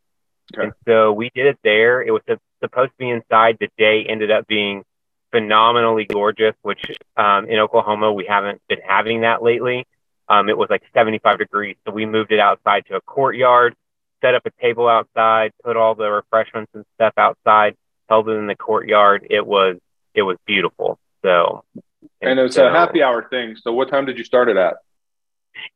[0.55, 0.67] okay.
[0.67, 2.03] and so we did it there.
[2.03, 2.23] It was
[2.63, 3.57] supposed to be inside.
[3.59, 4.85] The day ended up being
[5.33, 6.85] phenomenally gorgeous, which
[7.17, 9.87] um, in Oklahoma we haven't been having that lately.
[10.29, 13.75] Um, it was like 75 degrees, so we moved it outside to a courtyard,
[14.23, 17.75] set up a table outside, put all the refreshments and stuff outside,
[18.09, 19.27] held it in the courtyard.
[19.29, 19.77] It was
[20.15, 20.99] it was beautiful.
[21.23, 21.83] So, and,
[22.31, 23.57] and it was so, a happy hour thing.
[23.57, 24.77] So, what time did you start it at?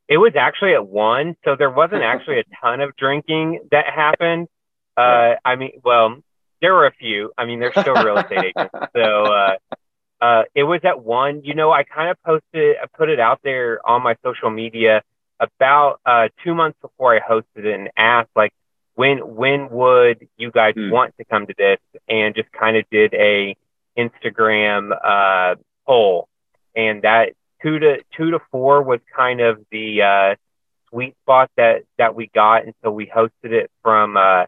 [0.09, 4.49] It was actually at one, so there wasn't actually a ton of drinking that happened.
[4.97, 6.17] Uh, I mean, well,
[6.61, 7.33] there were a few.
[7.39, 8.75] I mean, they're still real estate agents.
[8.97, 9.57] So uh,
[10.21, 11.45] uh, it was at one.
[11.45, 15.03] You know, I kind of posted, I put it out there on my social media
[15.39, 18.53] about uh, two months before I hosted it and asked like,
[18.95, 20.91] when when would you guys hmm.
[20.91, 21.79] want to come to this?
[22.09, 23.57] And just kind of did a
[23.99, 25.57] Instagram uh,
[25.87, 26.29] poll,
[26.77, 27.33] and that
[27.63, 30.35] two to two to four was kind of the uh,
[30.91, 34.45] sweet spot that that we got, and so we hosted it from uh,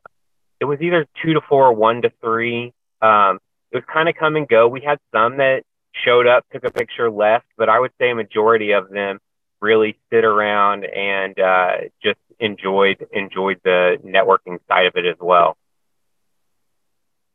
[0.60, 2.72] it was either two to four or one to three.
[3.02, 3.38] Um,
[3.72, 4.68] it was kind of come and go.
[4.68, 5.62] We had some that
[6.04, 9.18] showed up, took a picture, left, but I would say a majority of them
[9.60, 15.56] really sit around and uh, just enjoyed enjoyed the networking side of it as well.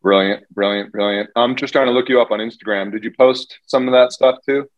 [0.06, 1.32] Brilliant, brilliant, brilliant.
[1.36, 2.92] I'm just trying to look you up on Instagram.
[2.92, 4.70] Did you post some of that stuff too?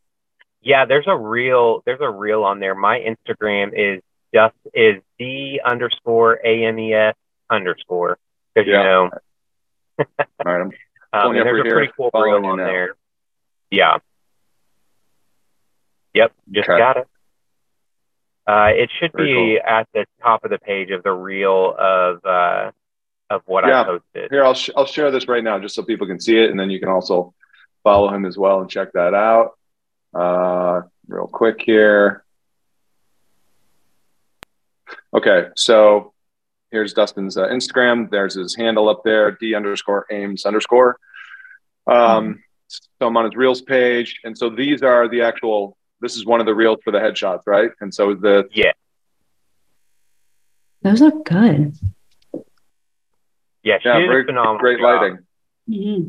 [0.61, 1.83] Yeah, there's a reel.
[1.85, 2.75] There's a reel on there.
[2.75, 4.01] My Instagram is
[4.33, 7.13] just is d underscore ames
[7.49, 8.17] underscore
[8.55, 8.77] because yeah.
[8.77, 9.09] you know.
[9.99, 10.05] All
[10.45, 10.71] right, I'm
[11.27, 12.95] um, there's a here, pretty cool reel on there.
[13.69, 13.97] Yeah.
[16.13, 16.79] Yep, just okay.
[16.79, 17.07] got it.
[18.47, 19.77] Uh, it should Very be cool.
[19.77, 22.71] at the top of the page of the reel of uh,
[23.29, 23.81] of what yeah.
[23.81, 24.31] I posted.
[24.31, 26.59] Here, I'll sh- I'll share this right now just so people can see it, and
[26.59, 27.33] then you can also
[27.83, 29.57] follow him as well and check that out.
[30.13, 32.23] Uh, real quick here.
[35.13, 36.13] Okay, so
[36.71, 38.09] Here's Dustin's uh, Instagram.
[38.09, 40.97] There's his handle up there, D underscore Ames underscore.
[41.85, 44.19] Um, so I'm on his Reels page.
[44.25, 47.43] And so these are the actual, this is one of the Reels for the headshots,
[47.45, 47.71] right?
[47.79, 48.49] And so the.
[48.51, 48.73] Yeah.
[50.81, 51.75] Those look good.
[53.67, 54.59] Yeah, she yeah, great, phenomenal.
[54.59, 55.01] Great job.
[55.01, 55.17] lighting.
[55.69, 56.07] Mm-hmm.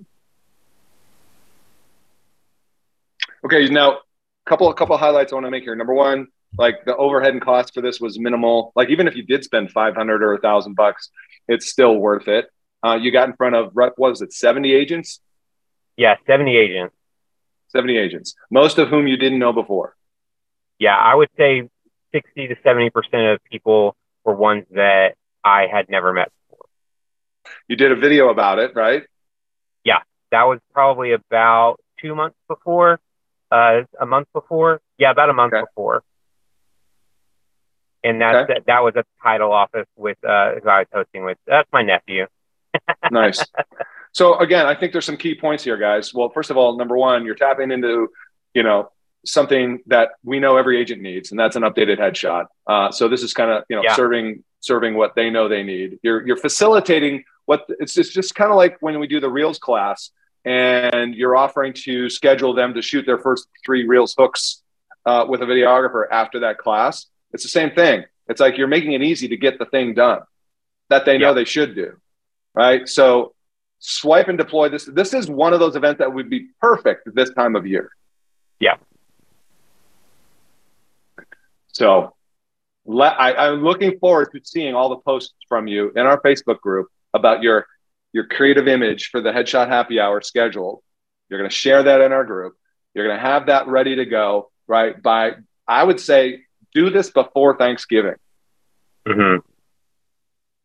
[3.46, 4.00] Okay, now a
[4.46, 5.74] couple a couple highlights I want to make here.
[5.74, 8.72] Number one, like the overhead and cost for this was minimal.
[8.76, 11.10] Like even if you did spend 500 or a thousand bucks,
[11.48, 12.48] it's still worth it.
[12.86, 15.20] Uh, you got in front of what was it, 70 agents?
[15.96, 16.94] Yeah, 70 agents.
[17.70, 19.96] 70 agents, most of whom you didn't know before.
[20.78, 21.68] Yeah, I would say
[22.12, 26.37] 60 to 70% of people were ones that I had never met before.
[27.68, 29.04] You did a video about it, right?
[29.84, 33.00] Yeah, that was probably about two months before,
[33.50, 34.80] uh, a month before.
[34.98, 35.62] Yeah, about a month okay.
[35.62, 36.02] before
[38.04, 38.54] and that's okay.
[38.54, 41.38] that, that was a title office with uh, who I was hosting with.
[41.46, 42.26] That's my nephew.
[43.10, 43.44] nice.
[44.12, 46.14] So again, I think there's some key points here, guys.
[46.14, 48.08] Well, first of all, number one, you're tapping into,
[48.54, 48.90] you know,
[49.26, 52.46] something that we know every agent needs, and that's an updated headshot.
[52.66, 53.94] Uh, so this is kind of you know yeah.
[53.94, 55.98] serving serving what they know they need.
[56.02, 59.58] You're you're facilitating what it's just, just kind of like when we do the reels
[59.58, 60.10] class
[60.44, 64.62] and you're offering to schedule them to shoot their first three reels hooks
[65.06, 67.06] uh, with a videographer after that class.
[67.32, 68.04] It's the same thing.
[68.28, 70.20] It's like you're making it easy to get the thing done
[70.90, 71.32] that they know yeah.
[71.32, 71.96] they should do.
[72.52, 72.86] Right.
[72.86, 73.34] So
[73.78, 74.84] swipe and deploy this.
[74.84, 77.92] This is one of those events that would be perfect this time of year.
[78.60, 78.76] Yeah.
[81.68, 82.14] So
[82.84, 86.60] let, I, I'm looking forward to seeing all the posts from you in our Facebook
[86.60, 87.66] group about your
[88.12, 90.82] your creative image for the headshot happy hour scheduled.
[91.28, 92.56] You're going to share that in our group.
[92.94, 95.32] You're going to have that ready to go right by
[95.66, 98.16] I would say do this before Thanksgiving.
[99.06, 99.46] Mm-hmm.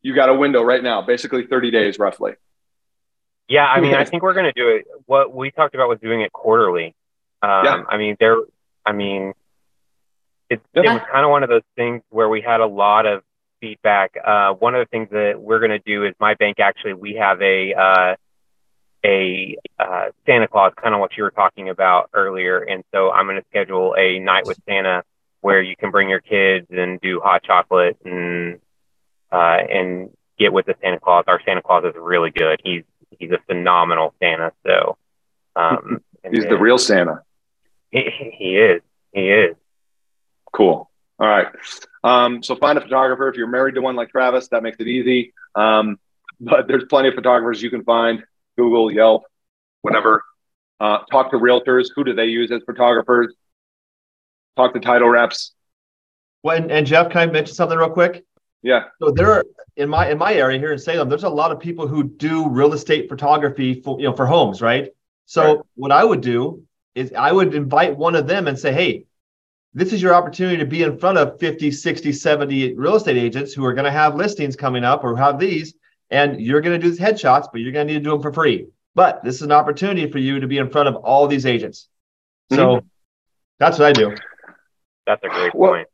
[0.02, 2.32] You got a window right now, basically 30 days roughly.
[3.48, 4.86] Yeah, I mean, I think we're going to do it.
[5.04, 6.94] What we talked about was doing it quarterly.
[7.42, 7.82] Um, yeah.
[7.88, 8.36] I mean, there.
[8.86, 9.34] I mean,
[10.48, 10.82] it, yeah.
[10.82, 13.22] it was kind of one of those things where we had a lot of
[13.64, 14.14] feedback.
[14.22, 17.14] Uh, one of the things that we're going to do is my bank actually we
[17.14, 18.14] have a uh,
[19.02, 23.26] a uh, Santa Claus, kind of what you were talking about earlier, and so I'm
[23.26, 25.02] going to schedule a night with Santa
[25.40, 28.60] where you can bring your kids and do hot chocolate and
[29.32, 31.24] uh, and get with the Santa Claus.
[31.26, 32.60] Our Santa Claus is really good.
[32.62, 32.84] He's
[33.18, 34.52] he's a phenomenal Santa.
[34.66, 34.98] So
[35.56, 37.22] um, he's then, the real Santa.
[37.90, 38.82] He, he is.
[39.12, 39.56] He is.
[40.52, 40.90] Cool.
[41.18, 41.46] All right.
[42.04, 43.28] Um, so find a photographer.
[43.28, 45.32] If you're married to one like Travis, that makes it easy.
[45.54, 45.98] Um,
[46.40, 48.22] but there's plenty of photographers you can find.
[48.56, 49.24] Google, Yelp,
[49.82, 50.22] whatever.
[50.78, 51.86] Uh, talk to realtors.
[51.96, 53.34] Who do they use as photographers?
[54.56, 55.54] Talk to title reps.
[56.42, 58.24] Well, and, and Jeff, can I mention something real quick?
[58.62, 58.84] Yeah.
[59.00, 59.44] So there are
[59.76, 62.48] in my in my area here in Salem, there's a lot of people who do
[62.48, 64.90] real estate photography for you know for homes, right?
[65.26, 65.64] So right.
[65.74, 66.64] what I would do
[66.94, 69.06] is I would invite one of them and say, hey,
[69.74, 73.52] this is your opportunity to be in front of 50, 60, 70 real estate agents
[73.52, 75.74] who are going to have listings coming up or have these,
[76.10, 78.22] and you're going to do these headshots, but you're going to need to do them
[78.22, 78.68] for free.
[78.94, 81.88] But this is an opportunity for you to be in front of all these agents.
[82.52, 82.86] So mm-hmm.
[83.58, 84.14] that's what I do.
[85.06, 85.88] That's a great well, point.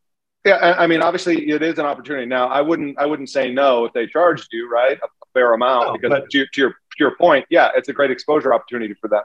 [0.45, 2.27] Yeah, I mean, obviously, it is an opportunity.
[2.27, 5.87] Now, I wouldn't, I wouldn't say no if they charged you, right, a fair amount,
[5.87, 8.95] no, because but, to, to, your to your point, yeah, it's a great exposure opportunity
[8.95, 9.23] for them.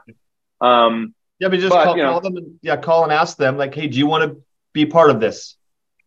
[0.60, 3.36] Um, yeah, but just but, call, you know, call them and yeah, call and ask
[3.36, 4.42] them like, hey, do you want to
[4.76, 5.56] be part of this?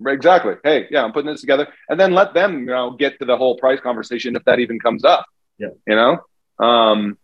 [0.05, 0.55] Exactly.
[0.63, 3.35] Hey, yeah, I'm putting this together, and then let them, you know, get to the
[3.35, 5.25] whole price conversation if that even comes up.
[5.57, 5.69] Yeah.
[5.85, 6.65] You know.
[6.65, 7.17] Um,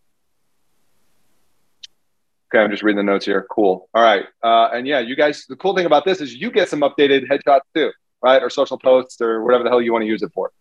[2.47, 3.45] okay, I'm just reading the notes here.
[3.49, 3.87] Cool.
[3.93, 4.25] All right.
[4.43, 5.45] Uh, and yeah, you guys.
[5.47, 8.43] The cool thing about this is you get some updated headshots too, right?
[8.43, 10.51] Or social posts or whatever the hell you want to use it for.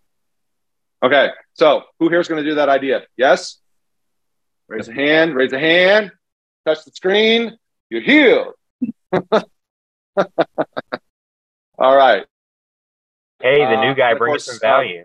[1.02, 1.30] Okay.
[1.54, 3.02] So who here is going to do that idea?
[3.16, 3.58] Yes.
[4.68, 5.34] Raise a hand.
[5.34, 6.12] Raise a hand
[6.64, 7.56] touch the screen,
[7.90, 8.54] you're healed.
[11.78, 12.24] All right.
[13.40, 15.04] Hey, the new uh, guy uh, brings some value.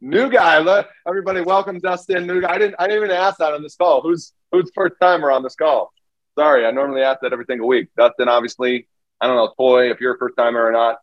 [0.00, 2.26] New guy, look, everybody, welcome Dustin.
[2.26, 2.52] New guy.
[2.52, 4.02] I didn't, I didn't even ask that on this call.
[4.02, 5.92] Who's who's first timer on this call?
[6.38, 7.88] Sorry, I normally ask that every single week.
[7.96, 8.88] Dustin, obviously,
[9.20, 10.98] I don't know, Toy, if you're a first timer or not.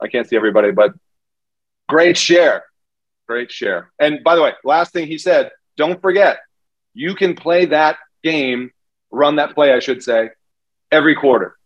[0.00, 0.92] I can't see everybody, but
[1.88, 2.64] great share,
[3.26, 3.90] great share.
[3.98, 6.38] And by the way, last thing he said, don't forget,
[6.94, 8.70] you can play that game
[9.10, 10.30] run that play, I should say,
[10.90, 11.57] every quarter.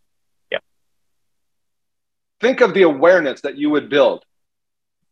[2.42, 4.24] Think of the awareness that you would build.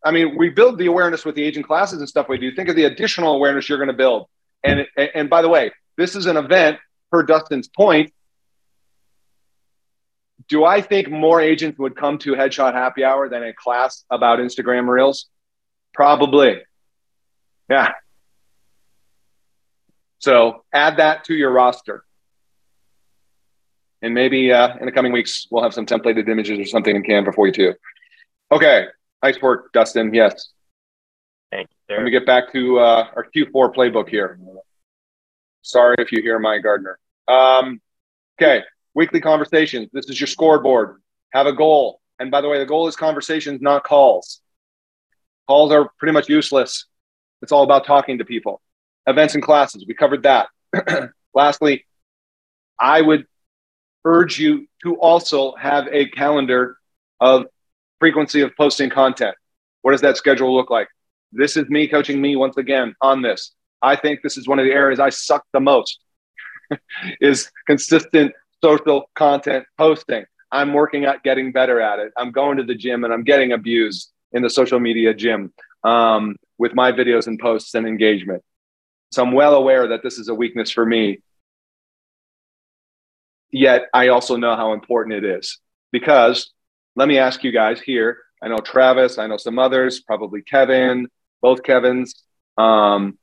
[0.04, 2.52] I mean, we build the awareness with the agent classes and stuff we do.
[2.52, 4.26] Think of the additional awareness you're going to build.
[4.64, 6.78] And and by the way, this is an event
[7.12, 8.12] per Dustin's point.
[10.48, 14.40] Do I think more agents would come to Headshot Happy Hour than a class about
[14.40, 15.26] Instagram Reels?
[15.94, 16.60] Probably.
[17.70, 17.92] Yeah.
[20.18, 22.04] So add that to your roster
[24.02, 27.02] and maybe uh, in the coming weeks we'll have some templated images or something in
[27.02, 27.74] Canva for you too.
[28.52, 28.86] Okay,
[29.22, 30.12] nice work, Dustin.
[30.12, 30.50] Yes.
[31.50, 31.96] Thank you.
[31.96, 34.38] Let me get back to uh, our Q4 playbook here.
[35.62, 36.98] Sorry if you hear my gardener.
[37.28, 37.80] Um,
[38.40, 38.62] okay,
[38.94, 39.88] weekly conversations.
[39.92, 41.00] This is your scoreboard.
[41.32, 42.00] Have a goal.
[42.18, 44.40] And by the way, the goal is conversations, not calls.
[45.48, 46.86] Calls are pretty much useless.
[47.42, 48.60] It's all about talking to people.
[49.06, 50.48] Events and classes, we covered that.
[51.34, 51.86] Lastly,
[52.78, 53.26] I would
[54.04, 56.76] urge you to also have a calendar
[57.20, 57.46] of
[57.98, 59.36] frequency of posting content.
[59.82, 60.88] What does that schedule look like?
[61.32, 63.52] This is me coaching me once again on this.
[63.82, 66.00] I think this is one of the areas I suck the most
[67.20, 68.32] is consistent
[68.62, 70.24] social content posting.
[70.52, 72.12] I'm working at getting better at it.
[72.16, 75.52] I'm going to the gym and I'm getting abused in the social media gym
[75.84, 78.42] um, with my videos and posts and engagement.
[79.12, 81.20] So I'm well aware that this is a weakness for me
[83.52, 85.58] yet I also know how important it is
[85.92, 86.52] because
[86.96, 88.18] let me ask you guys here.
[88.42, 91.08] I know Travis, I know some others, probably Kevin,
[91.42, 92.14] both Kevins,
[92.56, 93.18] um,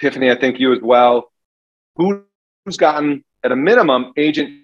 [0.00, 1.32] Tiffany, I think you as well.
[1.96, 4.62] Who's gotten at a minimum agent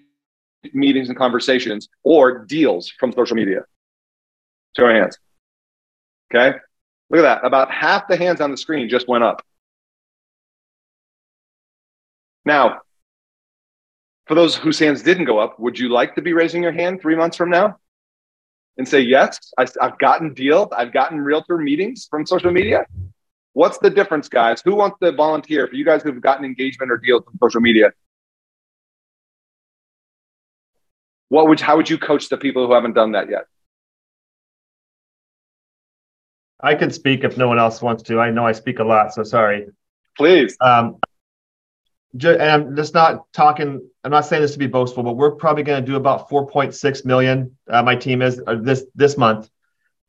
[0.73, 3.61] meetings and conversations or deals from social media?
[4.75, 5.17] Show your hands.
[6.33, 6.57] Okay.
[7.09, 7.45] Look at that.
[7.45, 9.41] About half the hands on the screen just went up.
[12.45, 12.81] Now,
[14.29, 17.01] for those whose hands didn't go up, would you like to be raising your hand
[17.01, 17.79] three months from now
[18.77, 22.85] and say, yes, I, have gotten deals, I've gotten realtor meetings from social media?
[23.53, 24.61] What's the difference, guys?
[24.63, 27.91] Who wants to volunteer for you guys who've gotten engagement or deals from social media?
[31.29, 33.45] What would how would you coach the people who haven't done that yet?
[36.61, 38.19] I could speak if no one else wants to.
[38.19, 39.69] I know I speak a lot, so sorry.
[40.15, 40.55] Please.
[40.61, 40.99] Um,
[42.13, 43.87] and I'm just not talking.
[44.03, 47.05] I'm not saying this to be boastful, but we're probably going to do about 4.6
[47.05, 47.55] million.
[47.67, 49.49] Uh, my team is uh, this this month,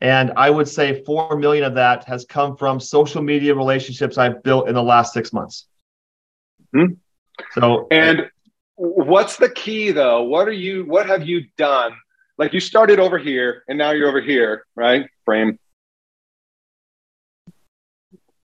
[0.00, 4.42] and I would say four million of that has come from social media relationships I've
[4.42, 5.66] built in the last six months.
[6.72, 6.94] Hmm.
[7.52, 8.30] So, and
[8.76, 10.22] what's the key though?
[10.22, 10.84] What are you?
[10.86, 11.92] What have you done?
[12.38, 15.06] Like you started over here, and now you're over here, right?
[15.26, 15.58] Frame.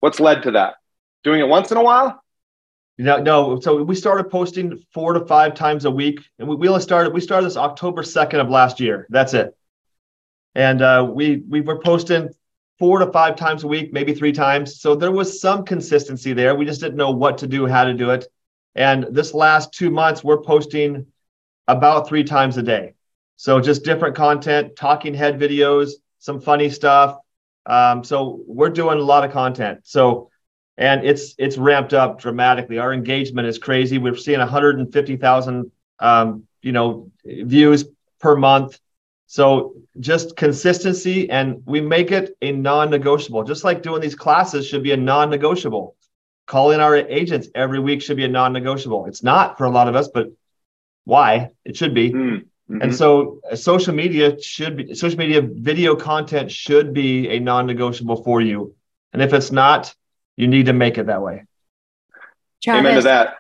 [0.01, 0.77] What's led to that?
[1.23, 2.22] Doing it once in a while?
[2.99, 3.61] No, no.
[3.61, 7.13] So we started posting four to five times a week, and we, we only started.
[7.13, 9.07] We started this October second of last year.
[9.11, 9.57] That's it.
[10.55, 12.29] And uh, we we were posting
[12.79, 14.81] four to five times a week, maybe three times.
[14.81, 16.55] So there was some consistency there.
[16.55, 18.27] We just didn't know what to do, how to do it.
[18.75, 21.07] And this last two months, we're posting
[21.69, 22.95] about three times a day.
[23.37, 27.19] So just different content, talking head videos, some funny stuff.
[27.67, 29.81] Um, so we're doing a lot of content.
[29.85, 30.31] So
[30.83, 32.79] and it's it's ramped up dramatically.
[32.79, 33.99] Our engagement is crazy.
[33.99, 37.85] We're seeing 150,000 um, you know views
[38.19, 38.81] per month.
[39.27, 43.45] So just consistency, and we make it a non-negotiable.
[43.45, 45.95] Just like doing these classes should be a non-negotiable.
[46.47, 49.07] Calling our agents every week should be a non-negotiable.
[49.07, 50.33] It's not for a lot of us, but
[51.05, 51.51] why?
[51.65, 52.11] It should be.
[52.11, 52.83] Mm-hmm.
[52.83, 58.25] And so uh, social media should be social media video content should be a non-negotiable
[58.25, 58.75] for you.
[59.13, 59.95] And if it's not,
[60.43, 61.45] you need to make it that way.
[62.63, 63.37] Travis, Amen to that.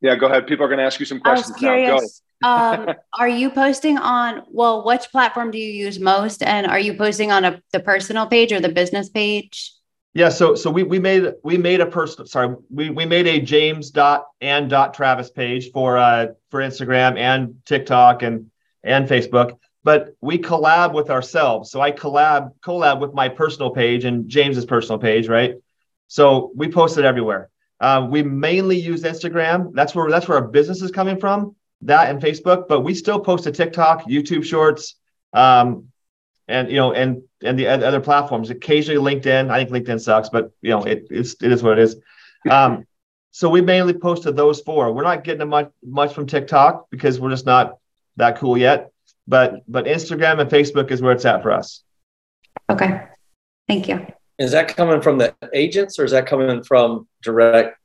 [0.00, 0.48] Yeah, go ahead.
[0.48, 1.50] People are going to ask you some questions.
[1.50, 2.22] I was curious.
[2.42, 4.42] um, are you posting on?
[4.50, 8.26] Well, which platform do you use most, and are you posting on a, the personal
[8.26, 9.72] page or the business page?
[10.14, 13.40] Yeah, so so we we made we made a personal sorry we we made a
[13.40, 18.50] James dot and dot Travis page for uh for Instagram and TikTok and
[18.82, 21.70] and Facebook, but we collab with ourselves.
[21.70, 25.54] So I collab collab with my personal page and James's personal page, right?
[26.12, 27.48] So we post it everywhere.
[27.80, 29.72] Uh, we mainly use Instagram.
[29.72, 31.56] That's where that's where our business is coming from.
[31.80, 34.96] That and Facebook, but we still post to TikTok, YouTube Shorts,
[35.32, 35.88] um,
[36.48, 38.50] and you know, and and the other platforms.
[38.50, 39.50] Occasionally LinkedIn.
[39.50, 41.96] I think LinkedIn sucks, but you know, it, it's it is what it is.
[42.50, 42.84] Um,
[43.30, 44.92] so we mainly post to those four.
[44.92, 47.78] We're not getting much much from TikTok because we're just not
[48.16, 48.90] that cool yet.
[49.26, 51.82] But but Instagram and Facebook is where it's at for us.
[52.68, 53.00] Okay,
[53.66, 54.06] thank you.
[54.38, 57.78] Is that coming from the agents or is that coming from direct?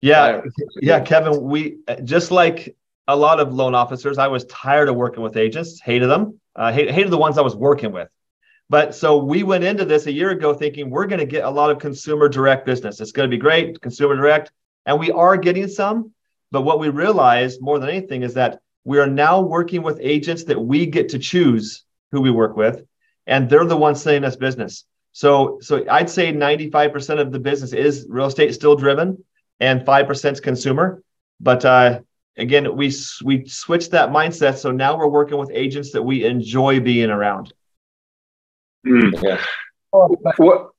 [0.00, 0.42] Yeah,
[0.82, 1.42] yeah, Kevin.
[1.42, 2.76] We just like
[3.08, 4.18] a lot of loan officers.
[4.18, 7.56] I was tired of working with agents, hated them, uh, hated the ones I was
[7.56, 8.08] working with.
[8.70, 11.50] But so we went into this a year ago thinking we're going to get a
[11.50, 13.00] lot of consumer direct business.
[13.00, 14.52] It's going to be great, consumer direct,
[14.86, 16.12] and we are getting some.
[16.50, 20.44] But what we realized more than anything is that we are now working with agents
[20.44, 22.84] that we get to choose who we work with
[23.26, 24.84] and they're the ones sending us business.
[25.12, 29.22] So, so I'd say 95% of the business is real estate still driven,
[29.60, 31.02] and 5% is consumer.
[31.40, 32.00] But uh,
[32.36, 32.92] again, we
[33.24, 34.56] we switched that mindset.
[34.56, 37.52] So now we're working with agents that we enjoy being around.
[38.86, 39.22] Mm.
[39.22, 39.40] Yeah.
[39.90, 40.70] what?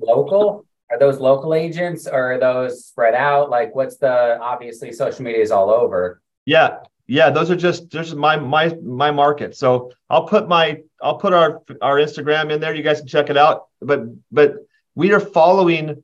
[0.00, 0.64] local?
[0.90, 3.50] Are those local agents or are those spread out?
[3.50, 6.20] Like, what's the obviously social media is all over.
[6.44, 9.56] Yeah, yeah, those are just just my my my market.
[9.56, 12.74] So I'll put my I'll put our our Instagram in there.
[12.74, 13.66] You guys can check it out.
[13.80, 14.54] But but
[14.94, 16.02] we are following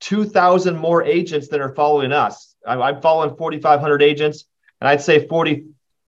[0.00, 2.56] 2,000 more agents that are following us.
[2.66, 4.44] I'm, I'm following 4,500 agents,
[4.80, 5.66] and I'd say 40.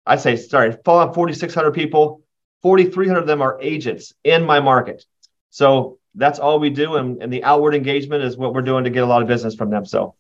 [0.06, 2.22] I'd say sorry, following 4,600 people.
[2.64, 5.04] 4,300 of them are agents in my market.
[5.50, 8.90] So that's all we do, and, and the outward engagement is what we're doing to
[8.90, 9.86] get a lot of business from them.
[9.86, 10.16] So.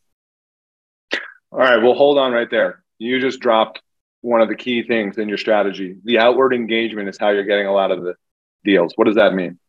[1.52, 2.84] All right, well, hold on right there.
[2.98, 3.82] You just dropped
[4.22, 5.98] one of the key things in your strategy.
[6.04, 8.16] The outward engagement is how you're getting a lot of the
[8.64, 8.94] deals.
[8.96, 9.60] What does that mean?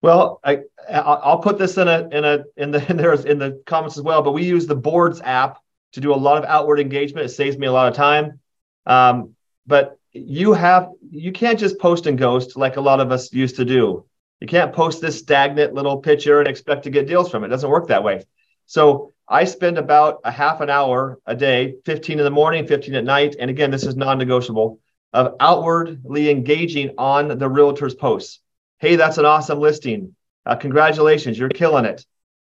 [0.00, 3.62] Well, I I'll put this in a in a in the in there in the
[3.66, 4.22] comments as well.
[4.22, 5.58] But we use the boards app
[5.92, 7.26] to do a lot of outward engagement.
[7.26, 8.40] It saves me a lot of time.
[8.86, 9.34] Um,
[9.66, 13.56] but you have you can't just post and ghost like a lot of us used
[13.56, 14.04] to do.
[14.40, 17.48] You can't post this stagnant little picture and expect to get deals from it.
[17.48, 18.24] It doesn't work that way.
[18.66, 22.94] So I spend about a half an hour a day, 15 in the morning, 15
[22.94, 23.36] at night.
[23.38, 24.80] And again, this is non-negotiable
[25.12, 28.40] of outwardly engaging on the realtor's posts.
[28.78, 30.14] Hey, that's an awesome listing.
[30.46, 32.06] Uh, congratulations, you're killing it.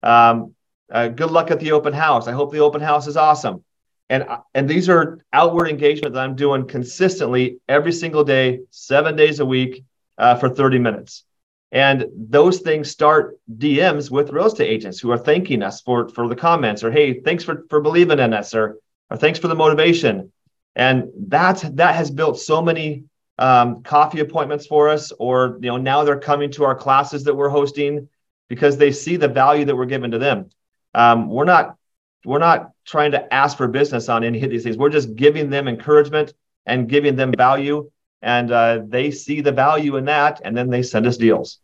[0.02, 0.56] Um,
[0.90, 2.28] uh, good luck at the open house.
[2.28, 3.64] I hope the open house is awesome.
[4.10, 9.40] And, and these are outward engagement that I'm doing consistently every single day, seven days
[9.40, 9.84] a week
[10.18, 11.24] uh, for 30 minutes.
[11.72, 16.28] And those things start DMs with real estate agents who are thanking us for, for
[16.28, 18.78] the comments or, hey, thanks for, for believing in us or,
[19.10, 20.32] or thanks for the motivation.
[20.76, 23.06] And that's, that has built so many
[23.42, 27.34] um, coffee appointments for us, or you know now they're coming to our classes that
[27.34, 28.08] we're hosting
[28.48, 30.50] because they see the value that we're giving to them.
[30.94, 31.76] Um, we're not
[32.24, 34.78] we're not trying to ask for business on any of these things.
[34.78, 36.36] We're just giving them encouragement
[36.68, 37.90] and giving them value,
[38.22, 41.60] and uh, they see the value in that, and then they send us deals.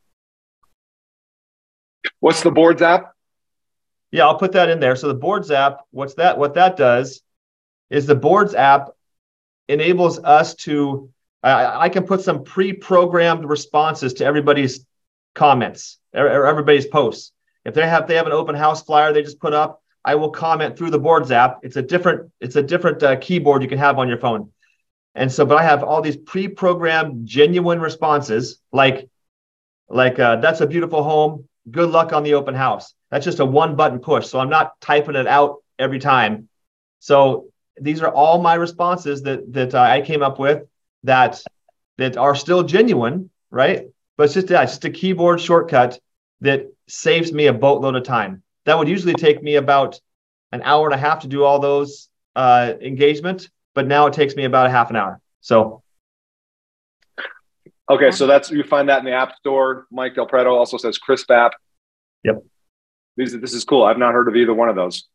[2.19, 3.13] What's the boards app?
[4.11, 4.95] Yeah, I'll put that in there.
[4.95, 6.37] So the boards app, what's that?
[6.37, 7.21] What that does
[7.89, 8.89] is the boards app
[9.67, 11.09] enables us to.
[11.43, 14.85] I, I can put some pre-programmed responses to everybody's
[15.35, 17.31] comments or everybody's posts.
[17.63, 20.31] If they have they have an open house flyer they just put up, I will
[20.31, 21.59] comment through the boards app.
[21.63, 24.51] It's a different it's a different uh, keyboard you can have on your phone.
[25.15, 29.09] And so, but I have all these pre-programmed genuine responses like
[29.89, 31.47] like uh, that's a beautiful home.
[31.69, 32.93] Good luck on the open house.
[33.11, 34.27] That's just a one button push.
[34.27, 36.49] So I'm not typing it out every time.
[36.99, 37.47] So
[37.79, 40.63] these are all my responses that that uh, I came up with
[41.03, 41.41] that
[41.97, 43.87] that are still genuine, right?
[44.17, 45.99] But it's just yeah, it's just a keyboard shortcut
[46.41, 48.43] that saves me a boatload of time.
[48.65, 49.99] That would usually take me about
[50.51, 54.35] an hour and a half to do all those uh, engagement, but now it takes
[54.35, 55.19] me about a half an hour.
[55.41, 55.83] So,
[57.89, 59.87] okay, so that's you find that in the App Store.
[59.91, 61.53] Mike Del Preto also says Crisp app.
[62.23, 62.43] Yep.
[63.15, 63.83] These, this is cool.
[63.83, 65.07] I've not heard of either one of those.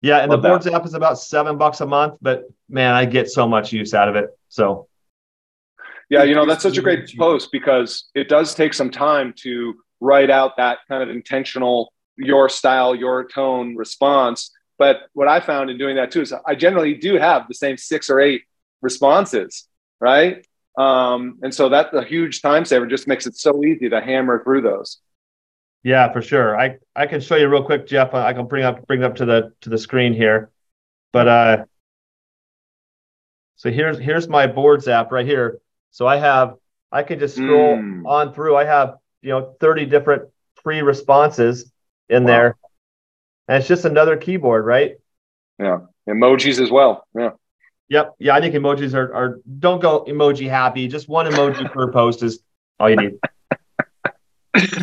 [0.00, 0.74] Yeah, and Love the boards that.
[0.74, 4.08] app is about seven bucks a month, but man, I get so much use out
[4.08, 4.30] of it.
[4.48, 4.88] So,
[6.08, 9.74] yeah, you know that's such a great post because it does take some time to
[10.00, 15.70] write out that kind of intentional your style your tone response but what i found
[15.70, 18.42] in doing that too is i generally do have the same six or eight
[18.82, 19.68] responses
[20.00, 20.46] right
[20.78, 22.86] um, and so that's a huge time saver.
[22.86, 24.98] Just makes it so easy to hammer through those.
[25.82, 26.58] Yeah for sure.
[26.58, 28.14] I i can show you real quick jeff.
[28.14, 30.50] I can bring up bring up to the to the screen here.
[31.12, 31.64] But uh
[33.56, 35.60] so here's here's my boards app right here.
[35.90, 36.54] So i have
[36.92, 38.06] i can just scroll mm.
[38.06, 38.56] on through.
[38.56, 40.30] I have you know 30 different
[40.62, 41.72] free responses
[42.08, 42.28] in wow.
[42.28, 42.58] there.
[43.48, 44.96] And it's just another keyboard right?
[45.58, 45.78] Yeah.
[46.08, 47.04] Emojis as well.
[47.16, 47.30] Yeah
[47.88, 48.14] yep.
[48.18, 50.88] Yeah i think emojis are, are don't go emoji happy.
[50.88, 52.40] Just one emoji per post is
[52.78, 53.18] all you need.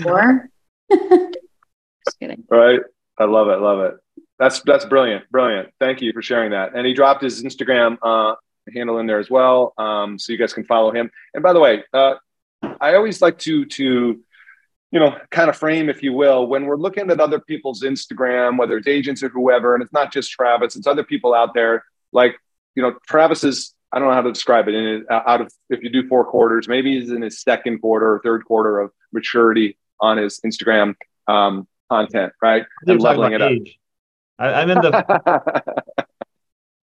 [0.02, 0.50] Four.
[0.92, 2.44] just kidding.
[2.50, 2.82] Right.
[3.18, 3.96] I love it love it.
[4.40, 5.70] That's that's brilliant brilliant.
[5.80, 6.76] Thank you for sharing that.
[6.76, 8.36] And he dropped his instagram uh,
[8.74, 11.10] handle in there as well um, so you guys can follow him.
[11.34, 12.16] And by the way uh,
[12.82, 14.22] I always like to to
[14.92, 18.58] you know kind of frame, if you will, when we're looking at other people's Instagram,
[18.58, 21.84] whether it's agents or whoever, and it's not just Travis, it's other people out there.
[22.12, 22.38] Like
[22.76, 24.76] you know, Travis is I don't know how to describe it.
[24.76, 28.22] In out of if you do four quarters, maybe he's in his second quarter or
[28.24, 30.96] third quarter of maturity on his Instagram
[31.28, 32.66] um, content, right?
[32.86, 33.52] And leveling it up.
[33.52, 33.80] Age.
[34.38, 35.64] I, am in the.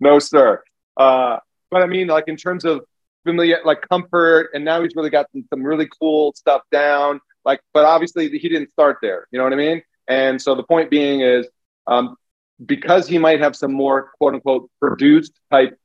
[0.01, 0.63] no, sir.
[0.97, 1.39] Uh,
[1.71, 2.83] but I mean, like in terms of
[3.25, 7.21] familiar, like comfort, and now he's really got some, some really cool stuff down.
[7.45, 9.27] Like, but obviously he didn't start there.
[9.31, 9.83] You know what I mean?
[10.09, 11.47] And so the point being is,
[11.87, 12.17] um,
[12.65, 15.79] because he might have some more quote unquote produced type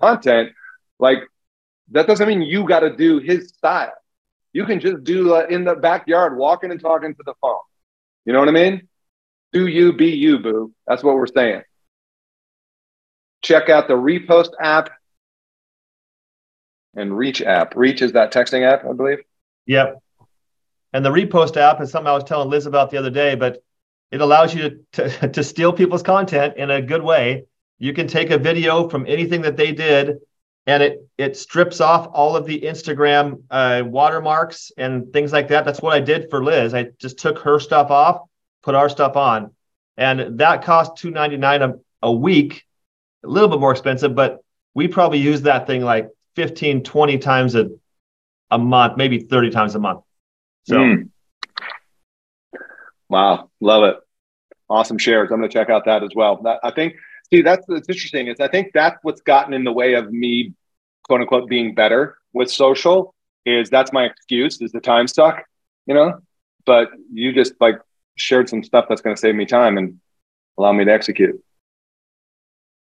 [0.00, 0.50] content,
[0.98, 1.18] like
[1.92, 3.92] that doesn't mean you got to do his style.
[4.52, 7.58] You can just do uh, in the backyard, walking and talking to the phone.
[8.24, 8.88] You know what I mean?
[9.52, 10.72] Do you be you, boo?
[10.86, 11.62] That's what we're saying.
[13.42, 14.90] Check out the Repost app
[16.96, 17.76] and Reach app.
[17.76, 19.18] Reach is that texting app, I believe.
[19.66, 20.00] Yep.
[20.92, 23.62] And the repost app is something I was telling Liz about the other day, but
[24.12, 27.46] it allows you to, to, to steal people's content in a good way.
[27.78, 30.18] You can take a video from anything that they did
[30.66, 35.64] and it it strips off all of the Instagram uh, watermarks and things like that.
[35.64, 36.74] That's what I did for Liz.
[36.74, 38.22] I just took her stuff off,
[38.62, 39.52] put our stuff on,
[39.96, 42.64] and that cost two ninety nine a, a week,
[43.22, 44.42] a little bit more expensive, but
[44.74, 47.70] we probably use that thing like 15, 20 times a,
[48.50, 50.00] a month, maybe 30 times a month.
[50.64, 51.10] So, mm.
[53.08, 53.96] wow, love it.
[54.68, 55.30] Awesome shares.
[55.30, 56.42] I'm going to check out that as well.
[56.42, 56.96] That, I think
[57.34, 58.28] See, that's what's interesting.
[58.28, 60.54] Is I think that's what's gotten in the way of me,
[61.02, 63.12] quote unquote, being better with social.
[63.44, 64.60] Is that's my excuse?
[64.60, 65.42] Is the time suck?
[65.86, 66.20] You know,
[66.64, 67.80] but you just like
[68.14, 69.98] shared some stuff that's going to save me time and
[70.56, 71.42] allow me to execute.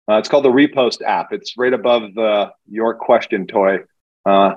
[0.07, 1.33] Uh, it's called the Repost app.
[1.33, 3.79] It's right above the your question toy,
[4.23, 4.53] uh,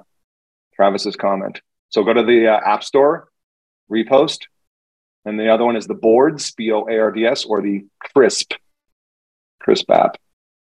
[0.74, 1.62] Travis's comment.
[1.88, 3.30] So go to the uh, App Store,
[3.90, 4.40] Repost,
[5.24, 7.86] and the other one is the Boards, B O A R D S, or the
[7.98, 8.52] Crisp,
[9.66, 10.16] Crisp app,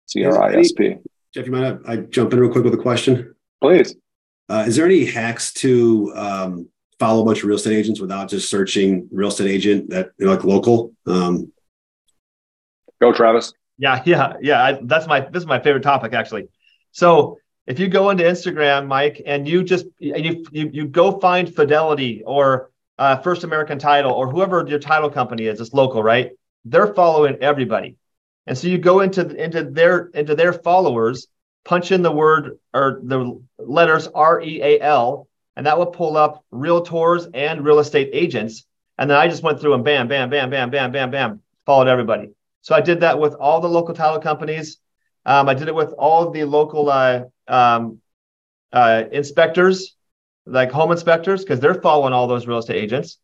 [0.06, 0.94] C R I S P.
[1.34, 3.34] Jeff, you mind I jump in real quick with a question?
[3.60, 3.96] Please.
[4.48, 6.68] Uh, is there any hacks to um,
[7.00, 10.26] follow a bunch of real estate agents without just searching real estate agent that you
[10.26, 10.92] know, like local?
[11.04, 11.52] Um,
[13.00, 13.52] Go, Travis.
[13.76, 14.62] Yeah, yeah, yeah.
[14.62, 16.46] I, that's my this is my favorite topic actually.
[16.92, 21.52] So if you go into Instagram, Mike, and you just you you, you go find
[21.52, 22.70] Fidelity or
[23.00, 26.30] uh, First American Title or whoever your title company is, it's local, right?
[26.64, 27.96] They're following everybody,
[28.46, 31.26] and so you go into into their into their followers,
[31.64, 36.16] punch in the word or the letters R E A L, and that will pull
[36.16, 38.64] up realtors and real estate agents.
[38.98, 41.88] And then I just went through and bam, bam, bam, bam, bam, bam, bam, followed
[41.88, 42.30] everybody.
[42.62, 44.78] So I did that with all the local title companies.
[45.24, 48.00] Um, I did it with all the local uh, um,
[48.72, 49.96] uh, inspectors,
[50.46, 53.18] like home inspectors, because they're following all those real estate agents.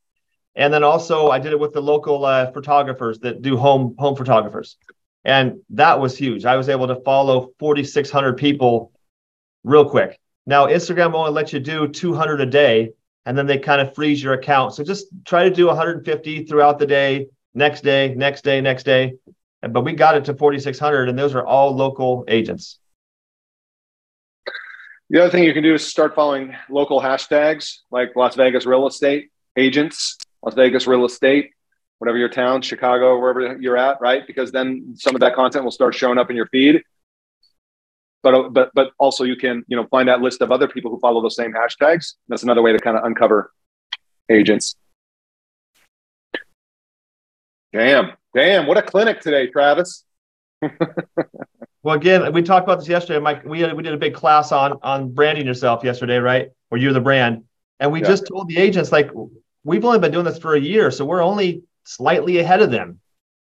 [0.54, 4.16] And then also I did it with the local uh, photographers that do home home
[4.16, 4.76] photographers,
[5.24, 6.44] and that was huge.
[6.44, 8.92] I was able to follow 4,600 people
[9.64, 10.18] real quick.
[10.46, 12.92] Now Instagram only lets you do 200 a day,
[13.24, 14.74] and then they kind of freeze your account.
[14.74, 19.14] So just try to do 150 throughout the day, next day, next day, next day.
[19.60, 22.80] But we got it to 4,600, and those are all local agents.
[25.08, 28.86] The other thing you can do is start following local hashtags like Las Vegas real
[28.86, 31.50] estate agents, Las Vegas real estate,
[32.02, 34.26] whatever your town, Chicago, wherever you're at, right?
[34.26, 36.82] Because then some of that content will start showing up in your feed.
[38.24, 40.98] But but but also you can you know find that list of other people who
[40.98, 42.14] follow those same hashtags.
[42.26, 43.52] That's another way to kind of uncover
[44.28, 44.74] agents.
[47.72, 48.66] Damn, damn!
[48.66, 50.02] What a clinic today, Travis.
[51.84, 53.44] well, again, we talked about this yesterday, Mike.
[53.44, 56.50] We had, we did a big class on on branding yourself yesterday, right?
[56.68, 57.44] Where you're the brand,
[57.78, 58.08] and we yeah.
[58.08, 59.08] just told the agents like
[59.62, 63.00] we've only been doing this for a year, so we're only slightly ahead of them.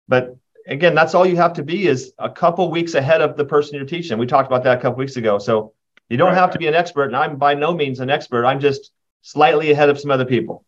[0.08, 0.36] But
[0.68, 3.76] again, that's all you have to be is a couple weeks ahead of the person
[3.76, 4.18] you're teaching.
[4.18, 5.40] We talked about that a couple weeks ago.
[5.40, 5.74] So
[6.10, 6.38] you don't right.
[6.38, 8.46] have to be an expert, and I'm by no means an expert.
[8.46, 10.66] I'm just slightly ahead of some other people.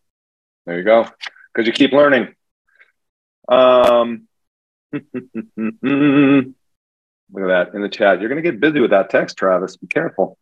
[0.66, 1.06] There you go,
[1.52, 2.34] because you keep learning.
[3.48, 4.28] Um,
[4.92, 6.52] look at
[7.32, 8.20] that in the chat.
[8.20, 9.76] You're going to get busy with that text, Travis.
[9.76, 10.38] Be careful.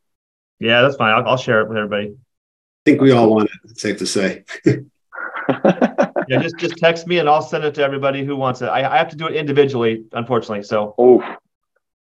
[0.58, 1.14] Yeah, that's fine.
[1.14, 2.08] I'll, I'll share it with everybody.
[2.08, 3.70] I think we all want it.
[3.70, 4.44] It's safe to say.
[6.30, 8.66] yeah, just just text me and I'll send it to everybody who wants it.
[8.66, 10.62] I, I have to do it individually, unfortunately.
[10.62, 10.94] So.
[10.96, 11.20] Oh.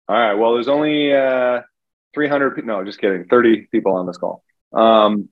[0.09, 0.35] All right.
[0.35, 1.61] Well, there's only uh,
[2.15, 2.67] 300.
[2.67, 3.27] No, just kidding.
[3.27, 4.43] 30 people on this call.
[4.73, 5.29] Um,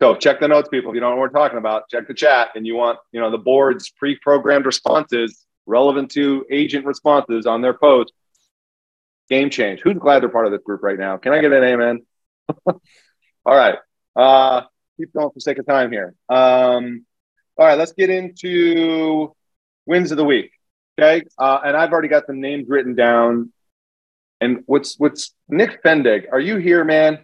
[0.00, 0.90] so check the notes, people.
[0.90, 2.48] If you don't know what we're talking about, check the chat.
[2.56, 7.74] And you want, you know, the board's pre-programmed responses relevant to agent responses on their
[7.74, 8.12] post.
[9.28, 9.82] Game change.
[9.82, 11.16] Who's glad they're part of this group right now?
[11.18, 12.00] Can I get an amen?
[12.66, 12.76] all
[13.46, 13.78] right.
[14.16, 14.62] Uh,
[14.96, 16.14] keep going for sake of time here.
[16.28, 17.04] Um,
[17.60, 19.32] all right, let's get into
[19.86, 20.50] wins of the week.
[20.98, 21.24] Okay.
[21.38, 23.52] Uh, and I've already got the names written down.
[24.40, 26.24] And what's what's Nick Fendig?
[26.32, 27.20] Are you here, man?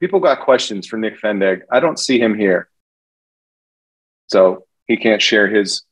[0.00, 1.62] people got questions for Nick Fendig.
[1.70, 2.68] I don't see him here.
[4.28, 5.82] So he can't share his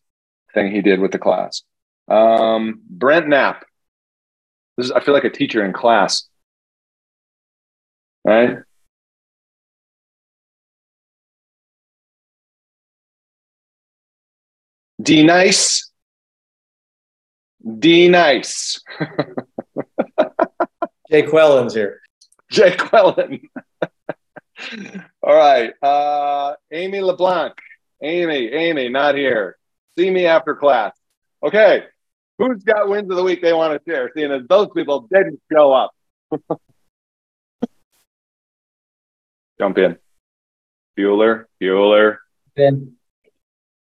[0.54, 1.62] thing he did with the class.
[2.08, 3.64] Um, Brent Knapp.
[4.76, 6.28] This is, I feel like a teacher in class.
[8.24, 8.58] Right?
[15.00, 15.90] D nice.
[17.78, 18.80] D nice.
[21.10, 22.00] Jay Quellen's here.
[22.50, 23.42] Jay Quellen.
[25.22, 25.72] All right.
[25.82, 27.54] Uh, Amy LeBlanc.
[28.02, 29.56] Amy, Amy, not here.
[29.98, 30.94] See me after class.
[31.42, 31.84] Okay.
[32.38, 34.10] Who's got wins of the week they want to share?
[34.14, 35.92] Seeing as those people didn't show up.
[39.58, 39.96] Jump in.
[40.98, 42.18] Bueller, Bueller.
[42.54, 42.95] Then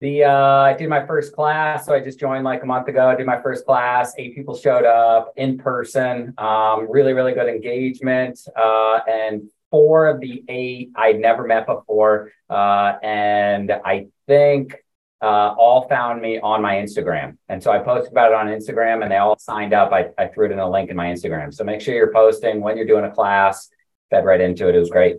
[0.02, 3.08] the uh, I did my first class, so I just joined like a month ago.
[3.08, 4.14] I did my first class.
[4.18, 6.34] Eight people showed up in person.
[6.38, 8.40] Um, really, really good engagement.
[8.56, 12.32] Uh, and four of the eight I'd never met before.
[12.50, 14.76] Uh, and I think
[15.22, 17.38] uh, all found me on my Instagram.
[17.50, 19.92] And so I posted about it on Instagram and they all signed up.
[19.92, 21.54] I, I threw it in a link in my Instagram.
[21.54, 23.70] So make sure you're posting when you're doing a class,
[24.10, 24.76] fed right into it.
[24.76, 25.18] It was great.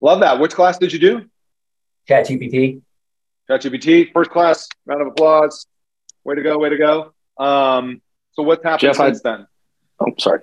[0.00, 0.38] Love that.
[0.38, 1.24] Which class did you do?
[2.08, 2.82] ChatGPT.
[3.50, 5.66] ChatGPT, first class, round of applause.
[6.24, 7.14] Way to go, way to go.
[7.42, 9.46] Um, So what's happened Jeff, since I, then?
[10.00, 10.40] Oh, sorry.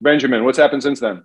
[0.00, 1.24] Benjamin, what's happened since then?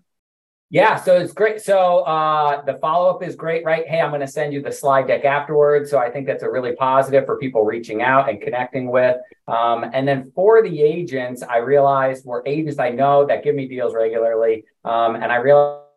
[0.72, 1.62] Yeah, so it's great.
[1.62, 3.88] So uh, the follow up is great, right?
[3.88, 5.90] Hey, I'm going to send you the slide deck afterwards.
[5.90, 9.18] So I think that's a really positive for people reaching out and connecting with.
[9.48, 13.68] Um, and then for the agents, I realized were agents I know that give me
[13.68, 14.66] deals regularly.
[14.86, 15.89] Um, and I realized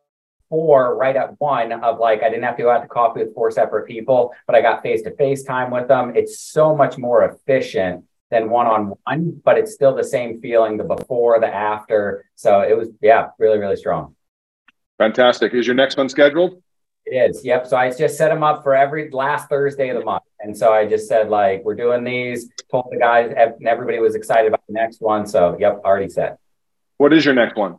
[0.52, 3.34] four right at one of like I didn't have to go out to coffee with
[3.34, 6.12] four separate people, but I got face to face time with them.
[6.14, 10.76] It's so much more efficient than one on one, but it's still the same feeling
[10.76, 12.26] the before, the after.
[12.34, 14.14] So it was, yeah, really, really strong.
[14.98, 15.54] Fantastic.
[15.54, 16.62] Is your next one scheduled?
[17.06, 17.42] It is.
[17.46, 17.66] Yep.
[17.68, 20.22] So I just set them up for every last Thursday of the month.
[20.38, 24.14] And so I just said, like, we're doing these, told the guys, and everybody was
[24.14, 25.26] excited about the next one.
[25.26, 26.38] So, yep, already set.
[26.98, 27.78] What is your next one?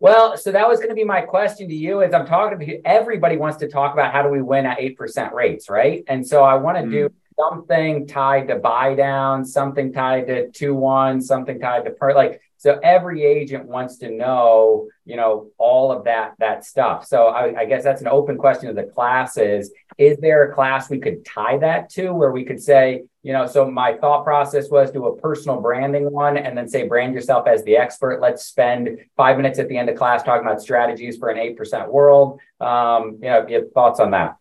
[0.00, 2.66] Well, so that was going to be my question to you as I'm talking to
[2.66, 2.80] you.
[2.86, 6.02] Everybody wants to talk about how do we win at 8% rates, right?
[6.08, 6.90] And so I want to mm.
[6.90, 12.14] do something tied to buy down, something tied to 2 1, something tied to per
[12.14, 17.06] like so every agent wants to know, you know, all of that that stuff.
[17.06, 19.70] So I, I, guess that's an open question of the classes.
[19.96, 23.46] Is there a class we could tie that to where we could say, you know,
[23.46, 27.46] so my thought process was do a personal branding one and then say brand yourself
[27.46, 28.20] as the expert.
[28.20, 31.56] Let's spend five minutes at the end of class talking about strategies for an eight
[31.56, 32.40] percent world.
[32.60, 34.36] Um, you know, you have thoughts on that?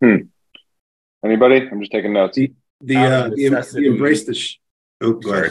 [0.00, 0.28] Hmm.
[1.24, 1.68] Anybody?
[1.68, 2.36] I'm just taking notes.
[2.36, 4.34] The the, uh, the, the embrace the.
[4.34, 4.58] Sh-
[5.00, 5.50] oh, sorry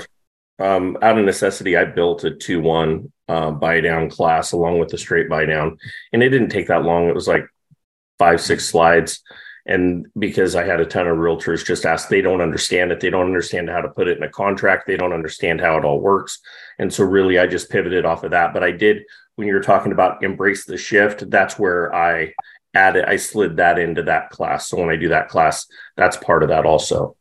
[0.59, 4.89] um, out of necessity, I built a 2 1 uh, buy down class along with
[4.89, 5.77] the straight buy down.
[6.13, 7.07] And it didn't take that long.
[7.09, 7.45] It was like
[8.17, 9.21] five, six slides.
[9.65, 12.99] And because I had a ton of realtors just ask, they don't understand it.
[12.99, 14.85] They don't understand how to put it in a contract.
[14.85, 16.39] They don't understand how it all works.
[16.77, 18.53] And so, really, I just pivoted off of that.
[18.53, 19.03] But I did,
[19.35, 22.33] when you were talking about embrace the shift, that's where I
[22.75, 24.67] added, I slid that into that class.
[24.67, 25.65] So, when I do that class,
[25.97, 27.17] that's part of that also.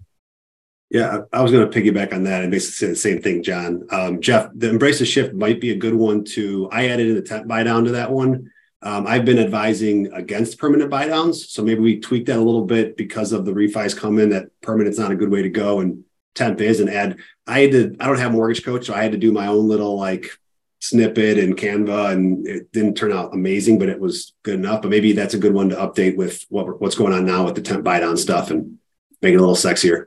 [0.95, 3.84] Yeah, I was going to piggyback on that and basically say the same thing, John.
[3.90, 6.68] Um, Jeff, the embrace the shift might be a good one to.
[6.70, 8.53] I added in a temp buy down to that one.
[8.80, 12.64] Um, I've been advising against permanent buy downs, so maybe we tweak that a little
[12.64, 14.28] bit because of the refis coming.
[14.28, 16.05] That permanent's not a good way to go, and
[16.36, 16.78] temp is.
[16.78, 17.97] And add, I had to.
[17.99, 20.30] I don't have mortgage coach, so I had to do my own little like
[20.78, 24.82] snippet in Canva, and it didn't turn out amazing, but it was good enough.
[24.82, 27.57] But maybe that's a good one to update with what what's going on now with
[27.57, 28.78] the temp buy down stuff and
[29.20, 30.07] make it a little sexier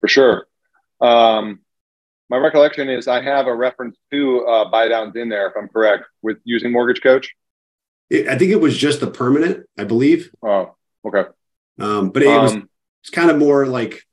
[0.00, 0.46] for sure.
[1.00, 1.60] Um,
[2.28, 5.68] my recollection is I have a reference to uh, buy downs in there, if I'm
[5.68, 7.34] correct, with using Mortgage Coach.
[8.12, 10.30] I think it was just the permanent, I believe.
[10.42, 10.74] Oh,
[11.06, 11.24] okay.
[11.78, 12.54] Um, but it um, was
[13.02, 14.04] it's kind of more like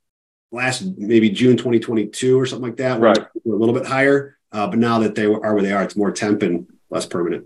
[0.51, 2.99] last maybe June 2022 or something like that.
[2.99, 3.17] Right.
[3.17, 4.37] A little bit higher.
[4.51, 7.45] Uh, but now that they are where they are, it's more temp and less permanent.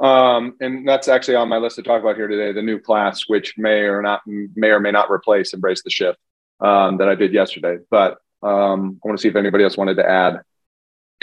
[0.00, 3.24] Um, and that's actually on my list to talk about here today, the new class,
[3.28, 6.18] which may or not may or may not replace Embrace the Shift
[6.60, 7.78] um, that I did yesterday.
[7.90, 10.40] But um, I want to see if anybody else wanted to add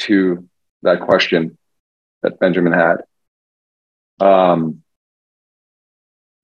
[0.01, 0.47] to
[0.84, 1.57] that question
[2.23, 2.97] that Benjamin had.
[4.19, 4.84] Um,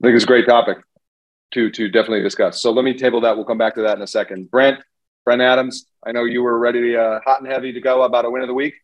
[0.01, 0.77] I think it's a great topic
[1.51, 2.61] to to definitely discuss.
[2.61, 3.35] So let me table that.
[3.35, 4.51] We'll come back to that in a second.
[4.51, 4.79] Brent,
[5.25, 8.29] Brent Adams, I know you were ready, uh, hot and heavy to go about a
[8.29, 8.75] win of the week.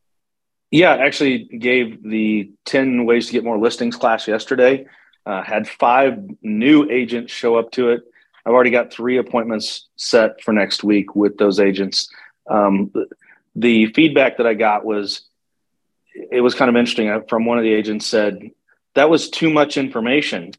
[0.72, 4.88] Yeah, actually gave the 10 ways to get more listings class yesterday.
[5.26, 8.02] Uh, had five new agents show up to it.
[8.46, 12.10] I've already got three appointments set for next week with those agents.
[12.50, 12.92] Um,
[13.56, 15.22] the feedback that I got was
[16.14, 17.24] it was kind of interesting.
[17.28, 18.52] From one of the agents said
[18.96, 20.52] that was too much information,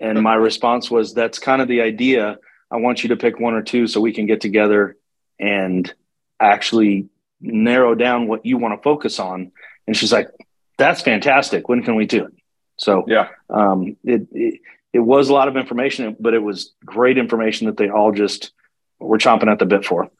[0.00, 2.38] and my response was that's kind of the idea.
[2.70, 4.96] I want you to pick one or two so we can get together
[5.38, 5.92] and
[6.40, 7.08] actually
[7.40, 9.52] narrow down what you want to focus on.
[9.86, 10.28] And she's like,
[10.76, 11.68] "That's fantastic.
[11.68, 12.34] When can we do it?"
[12.76, 14.60] So yeah, um, it, it
[14.98, 18.50] it was a lot of information, but it was great information that they all just
[18.98, 20.10] were chomping at the bit for.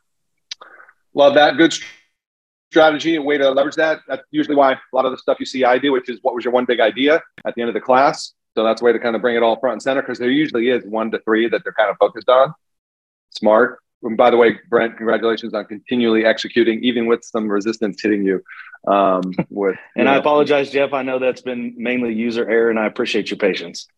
[1.14, 1.56] Love that.
[1.56, 1.74] Good
[2.70, 4.02] strategy and way to leverage that.
[4.06, 6.32] That's usually why a lot of the stuff you see I do, which is what
[6.32, 8.34] was your one big idea at the end of the class.
[8.54, 10.30] So that's a way to kind of bring it all front and center because there
[10.30, 12.54] usually is one to three that they're kind of focused on.
[13.30, 13.80] Smart.
[14.04, 18.44] And by the way, Brent, congratulations on continually executing, even with some resistance hitting you.
[18.86, 20.92] Um, with and know, I apologize, Jeff.
[20.92, 23.88] I know that's been mainly user error, and I appreciate your patience.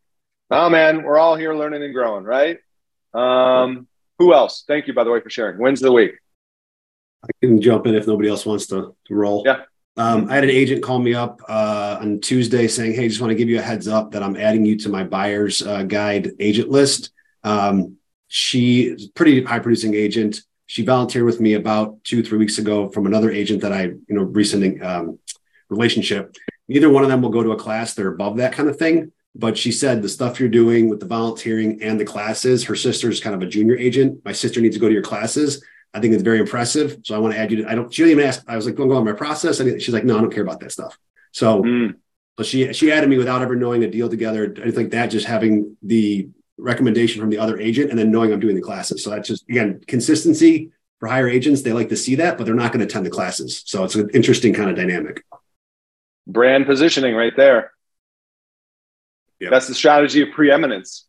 [0.51, 2.59] Oh man, we're all here learning and growing, right?
[3.15, 3.87] Um,
[4.19, 4.65] who else?
[4.67, 5.59] Thank you, by the way, for sharing.
[5.59, 6.13] When's the week?
[7.23, 9.45] I can jump in if nobody else wants to, to roll.
[9.47, 9.63] Yeah.
[9.97, 13.31] Um, I had an agent call me up uh, on Tuesday saying, "Hey, just want
[13.31, 16.33] to give you a heads up that I'm adding you to my buyer's uh, guide
[16.41, 17.11] agent list."
[17.45, 17.97] Um,
[18.27, 20.41] she is a pretty high producing agent.
[20.67, 24.05] She volunteered with me about two, three weeks ago from another agent that I, you
[24.09, 25.19] know, recent um,
[25.69, 26.35] relationship.
[26.69, 29.13] Neither one of them will go to a class; they're above that kind of thing.
[29.35, 33.20] But she said the stuff you're doing with the volunteering and the classes, her sister's
[33.20, 34.24] kind of a junior agent.
[34.24, 35.64] My sister needs to go to your classes.
[35.95, 36.99] I think it's very impressive.
[37.05, 38.66] So I want to add you to, I don't, she didn't even ask, I was
[38.66, 39.61] like, going on my process.
[39.61, 40.99] And she's like, no, I don't care about that stuff.
[41.33, 41.95] So, mm.
[42.39, 44.55] so she, she added me without ever knowing a deal together.
[44.64, 46.28] I think that just having the
[46.59, 49.03] recommendation from the other agent and then knowing I'm doing the classes.
[49.03, 51.62] So that's just, again, consistency for higher agents.
[51.62, 53.62] They like to see that, but they're not going to attend the classes.
[53.64, 55.24] So it's an interesting kind of dynamic.
[56.26, 57.72] Brand positioning right there.
[59.41, 59.51] Yep.
[59.51, 61.07] That's the strategy of preeminence.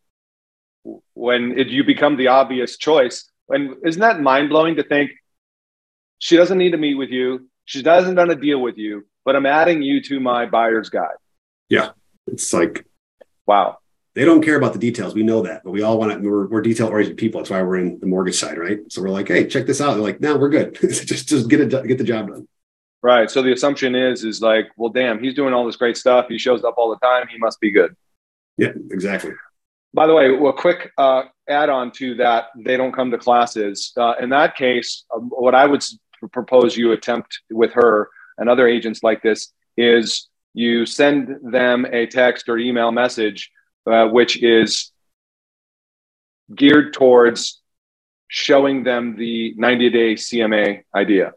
[1.14, 5.12] When it, you become the obvious choice, and isn't that mind blowing to think
[6.20, 9.36] she doesn't need to meet with you, she doesn't done a deal with you, but
[9.36, 11.18] I'm adding you to my buyer's guide.
[11.70, 11.92] Yeah,
[12.28, 12.86] it's like
[13.46, 13.78] wow.
[14.14, 15.16] They don't care about the details.
[15.16, 16.30] We know that, but we all want to.
[16.30, 17.40] We're, we're detail oriented people.
[17.40, 18.80] That's why we're in the mortgage side, right?
[18.90, 19.94] So we're like, hey, check this out.
[19.94, 20.76] They're like, no, we're good.
[20.82, 22.48] just just get it get the job done.
[23.04, 23.32] Right.
[23.32, 26.28] So the assumption is is like, well, damn, he's doing all this great stuff.
[26.28, 27.28] He shows up all the time.
[27.32, 27.96] He must be good.
[28.62, 29.32] Yeah, exactly.
[29.92, 33.92] By the way, a quick uh, add on to that, they don't come to classes.
[33.98, 35.84] Uh, in that case, um, what I would
[36.32, 42.06] propose you attempt with her and other agents like this is you send them a
[42.06, 43.50] text or email message,
[43.88, 44.92] uh, which is
[46.54, 47.62] geared towards
[48.28, 51.34] showing them the 90 day CMA idea.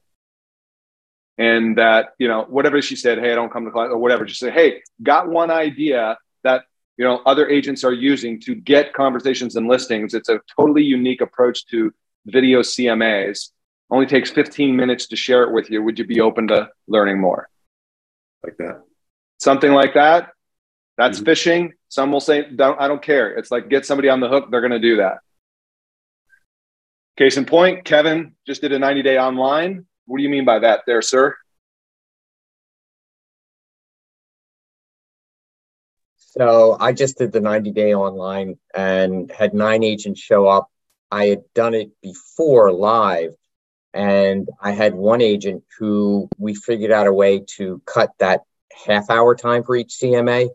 [1.38, 4.26] And that, you know, whatever she said, hey, I don't come to class or whatever,
[4.26, 6.64] just say, hey, got one idea that
[6.96, 10.14] you know other agents are using to get conversations and listings.
[10.14, 11.92] It's a totally unique approach to
[12.26, 13.50] video cmas
[13.90, 15.82] only takes 15 minutes to share it with you.
[15.82, 17.48] Would you be open to learning more?
[18.42, 18.82] Like that.
[19.38, 20.30] Something like that.
[20.96, 21.26] That's mm-hmm.
[21.26, 23.30] fishing some will say don't i don't care.
[23.36, 24.50] It's like get somebody on the hook.
[24.50, 25.18] They're going to do that.
[27.16, 29.86] Case in point kevin just did a 90 day online.
[30.06, 31.36] What do you mean by that there sir
[36.36, 40.68] So I just did the 90 day online and had nine agents show up.
[41.10, 43.36] I had done it before live,
[43.92, 48.40] and I had one agent who we figured out a way to cut that
[48.84, 50.48] half hour time for each CMA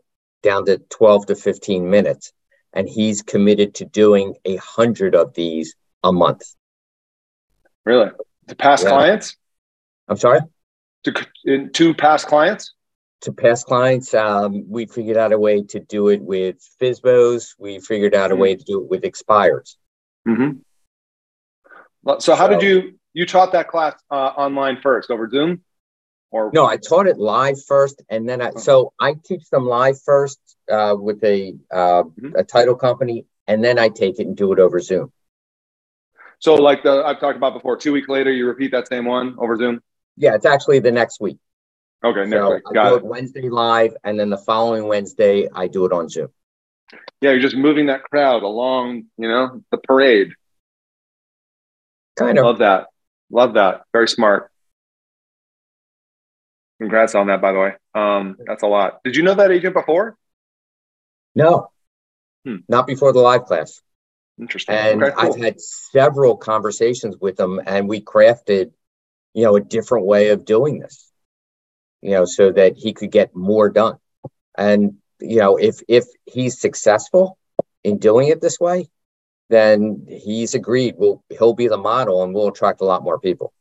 [0.44, 2.34] down to 12 to 15 minutes.
[2.74, 6.44] And he's committed to doing a hundred of these a month.
[7.86, 8.12] Really?
[8.50, 8.90] To past yeah.
[8.90, 9.38] clients?
[10.10, 10.42] I'm sorry?
[11.06, 12.74] To, to past clients?
[13.22, 14.14] To past clients.
[14.14, 17.56] Um, we figured out a way to do it with FSBOs.
[17.58, 18.42] We figured out a mm-hmm.
[18.42, 19.78] way to do it with expires.
[20.28, 20.60] Mm-hmm.
[22.20, 25.62] So, how so, did you you taught that class uh, online first over Zoom?
[26.32, 30.00] Or no, I taught it live first, and then I so I teach them live
[30.02, 30.40] first
[30.72, 32.36] uh, with a uh, mm-hmm.
[32.36, 35.12] a title company, and then I take it and do it over Zoom.
[36.38, 39.36] So, like the I've talked about before, two weeks later, you repeat that same one
[39.40, 39.82] over Zoom.
[40.18, 41.38] Yeah, it's actually the next week.
[42.04, 42.64] Okay, next so week.
[42.74, 43.06] Got it.
[43.06, 46.30] Wednesday live, and then the following Wednesday I do it on Zoom.
[47.22, 50.32] Yeah, you're just moving that crowd along, you know, the parade.
[52.18, 52.46] Kind of.
[52.46, 52.88] Love that.
[53.30, 53.82] Love that.
[53.92, 54.50] Very smart.
[56.80, 57.74] Congrats on that, by the way.
[57.94, 59.04] Um, that's a lot.
[59.04, 60.18] Did you know that agent before?
[61.36, 61.70] No,
[62.46, 62.58] hmm.
[62.70, 63.82] not before the live class.
[64.40, 64.76] Interesting.
[64.76, 65.34] And okay, cool.
[65.34, 68.72] I've had several conversations with them, and we crafted,
[69.34, 71.09] you know, a different way of doing this
[72.02, 73.98] you know, so that he could get more done.
[74.58, 77.38] And, you know, if if he's successful
[77.84, 78.90] in doing it this way,
[79.50, 80.96] then he's agreed.
[80.98, 83.54] We'll he'll be the model and we'll attract a lot more people.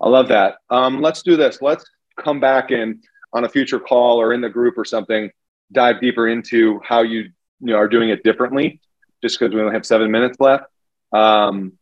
[0.00, 0.56] I love that.
[0.70, 1.62] Um, let's do this.
[1.62, 1.84] Let's
[2.18, 3.00] come back in
[3.32, 5.30] on a future call or in the group or something,
[5.72, 8.80] dive deeper into how you, you know, are doing it differently,
[9.22, 10.64] just because we only have seven minutes left.
[11.12, 11.72] Um,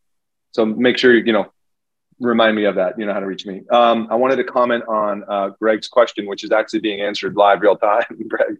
[0.53, 1.52] so make sure you know
[2.23, 2.99] remind me of that.
[2.99, 3.63] You know how to reach me.
[3.71, 7.61] Um, I wanted to comment on uh, Greg's question, which is actually being answered live
[7.61, 8.59] real time, Greg,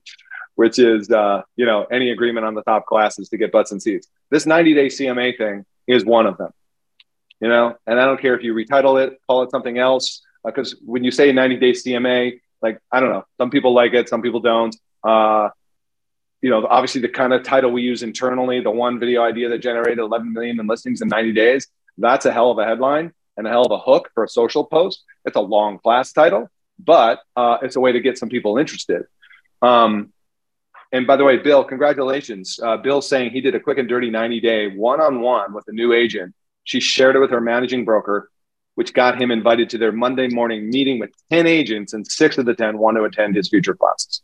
[0.57, 3.81] which is, uh, you know, any agreement on the top classes to get butts and
[3.81, 4.09] seats.
[4.31, 6.51] This 90 day CMA thing is one of them,
[7.41, 10.75] you know, and I don't care if you retitle it, call it something else, because
[10.75, 14.09] uh, when you say 90 day CMA, like, I don't know, some people like it,
[14.09, 14.75] some people don't.
[15.03, 15.49] Uh,
[16.41, 19.59] you know, obviously the kind of title we use internally, the one video idea that
[19.59, 23.47] generated 11 million in listings in 90 days, that's a hell of a headline and
[23.47, 25.03] a hell of a hook for a social post.
[25.25, 29.05] It's a long class title, but uh, it's a way to get some people interested.
[29.61, 30.13] Um,
[30.93, 32.61] and by the way, Bill, congratulations.
[32.63, 35.65] Uh, Bill's saying he did a quick and dirty 90 day one on one with
[35.69, 36.35] a new agent.
[36.65, 38.31] She shared it with her managing broker,
[38.75, 42.45] which got him invited to their Monday morning meeting with 10 agents, and six of
[42.45, 44.23] the 10 want to attend his future classes.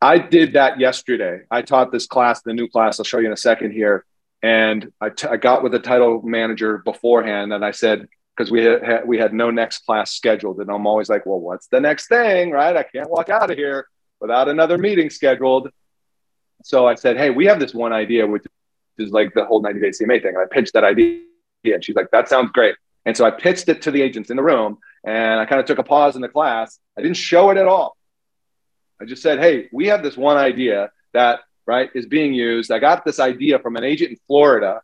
[0.00, 1.40] I did that yesterday.
[1.50, 4.04] I taught this class, the new class, I'll show you in a second here.
[4.44, 8.62] And I, t- I got with the title manager beforehand and I said, because we
[8.62, 10.60] had, we had no next class scheduled.
[10.60, 12.50] And I'm always like, well, what's the next thing?
[12.50, 12.76] Right.
[12.76, 13.88] I can't walk out of here
[14.20, 15.70] without another meeting scheduled.
[16.62, 18.44] So I said, hey, we have this one idea, which
[18.98, 20.34] is like the whole 90 day CMA thing.
[20.34, 21.22] And I pitched that idea
[21.64, 22.74] And she's like, that sounds great.
[23.06, 24.76] And so I pitched it to the agents in the room
[25.06, 26.78] and I kind of took a pause in the class.
[26.98, 27.96] I didn't show it at all.
[29.00, 32.70] I just said, hey, we have this one idea that, right, is being used.
[32.70, 34.82] I got this idea from an agent in Florida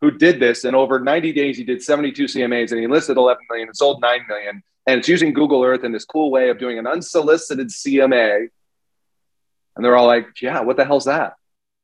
[0.00, 0.64] who did this.
[0.64, 4.00] And over 90 days, he did 72 CMAs and he listed 11 million and sold
[4.00, 4.62] 9 million.
[4.86, 8.48] And it's using Google Earth in this cool way of doing an unsolicited CMA.
[9.76, 11.34] And they're all like, yeah, what the hell's that?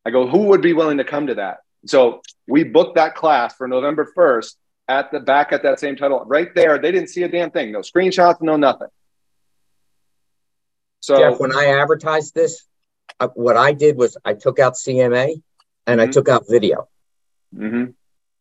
[0.05, 1.59] I go, who would be willing to come to that?
[1.87, 4.57] So we booked that class for November 1st
[4.89, 6.79] at the back at that same title right there.
[6.79, 7.73] They didn't see a damn thing.
[7.73, 8.89] No screenshots, no nothing.
[11.01, 12.65] So Jeff, when I advertised this,
[13.21, 15.43] uh, what I did was I took out CMA
[15.87, 16.09] and mm-hmm.
[16.09, 16.89] I took out video.
[17.55, 17.93] Mm-hmm.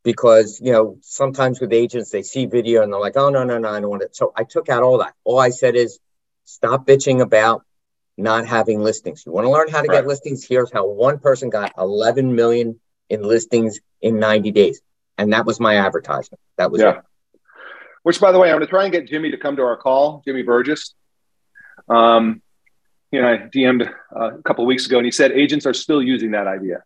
[0.04, 3.58] Because you know sometimes with agents they see video and they're like, oh no no
[3.58, 4.16] no I don't want it.
[4.16, 5.14] So I took out all that.
[5.24, 6.00] All I said is
[6.46, 7.64] stop bitching about
[8.18, 9.24] not having listings.
[9.26, 9.98] You want to learn how to right.
[9.98, 10.46] get listings?
[10.46, 14.82] Here's how one person got 11 million in listings in 90 days.
[15.18, 16.40] And that was my advertisement.
[16.58, 16.98] That was yeah.
[16.98, 17.02] it.
[18.04, 19.78] Which, by the way, I'm going to try and get Jimmy to come to our
[19.78, 20.94] call, Jimmy Burgess.
[21.90, 22.42] Um,
[23.12, 26.02] you know, I DM'd uh, a couple weeks ago and he said agents are still
[26.02, 26.84] using that idea.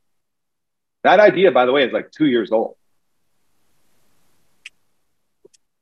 [1.04, 2.76] That idea, by the way, is like two years old.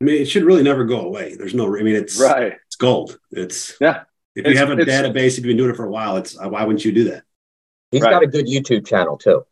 [0.02, 1.36] I mean, it should really never go away.
[1.36, 2.54] There's no, I mean, it's right.
[2.68, 3.20] It's gold.
[3.32, 4.04] It's yeah.
[4.36, 6.64] If you have a database, if you've been doing it for a while, it's why
[6.64, 7.24] wouldn't you do that?
[7.92, 8.12] He's right.
[8.12, 9.46] got a good YouTube channel too.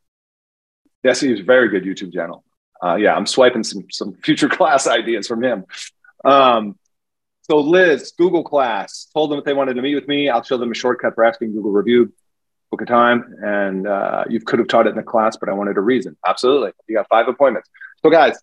[1.03, 2.45] Yes, he's a very good YouTube channel.
[2.81, 5.65] Uh, yeah, I'm swiping some some future class ideas from him.
[6.23, 6.77] Um,
[7.49, 10.57] so Liz, Google Class, told them if they wanted to meet with me, I'll show
[10.57, 12.11] them a shortcut for asking Google review,
[12.71, 15.53] book a time, and uh, you could have taught it in the class, but I
[15.53, 16.17] wanted a reason.
[16.25, 17.69] Absolutely, you got five appointments.
[18.03, 18.37] So guys,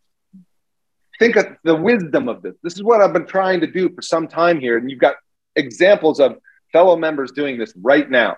[1.19, 2.55] think of the wisdom of this.
[2.63, 5.17] This is what I've been trying to do for some time here, and you've got
[5.55, 6.39] examples of
[6.73, 8.37] fellow members doing this right now.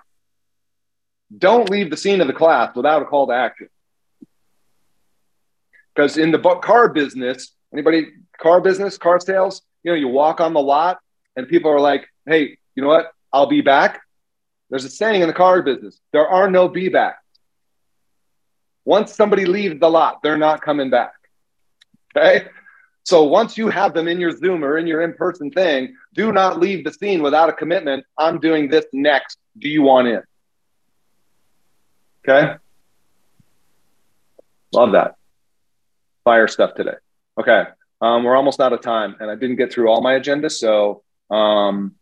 [1.35, 3.69] Don't leave the scene of the class without a call to action.
[5.95, 8.07] Because in the car business, anybody
[8.37, 10.99] car business, car sales, you know, you walk on the lot
[11.35, 13.11] and people are like, hey, you know what?
[13.31, 14.01] I'll be back.
[14.69, 17.23] There's a saying in the car business there are no be backs.
[18.85, 21.13] Once somebody leaves the lot, they're not coming back.
[22.15, 22.47] Okay.
[23.03, 26.31] So once you have them in your Zoom or in your in person thing, do
[26.33, 28.05] not leave the scene without a commitment.
[28.17, 29.37] I'm doing this next.
[29.57, 30.21] Do you want in?
[32.27, 32.55] Okay.
[34.73, 35.15] Love that.
[36.25, 36.95] Fire stuff today.
[37.39, 37.63] Okay.
[38.01, 40.49] Um, we're almost out of time, and I didn't get through all my agenda.
[40.49, 41.95] So, um,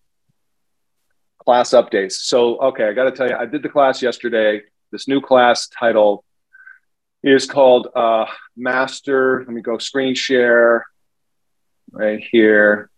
[1.39, 2.13] class updates.
[2.13, 4.61] So, okay, I got to tell you, I did the class yesterday.
[4.91, 6.25] This new class title
[7.23, 8.25] is called uh,
[8.57, 9.39] Master.
[9.45, 10.85] Let me go screen share
[11.91, 12.89] right here.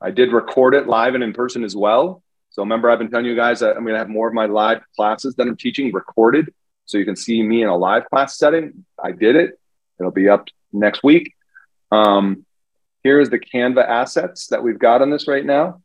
[0.00, 2.22] I did record it live and in person as well.
[2.50, 4.46] So remember, I've been telling you guys that I'm going to have more of my
[4.46, 6.52] live classes that I'm teaching recorded,
[6.86, 8.86] so you can see me in a live class setting.
[9.02, 9.58] I did it.
[9.98, 11.34] It'll be up next week.
[11.90, 12.44] Um,
[13.02, 15.80] here is the Canva assets that we've got on this right now.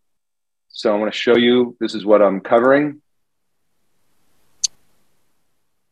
[0.70, 3.02] So I'm going to show you, this is what I'm covering.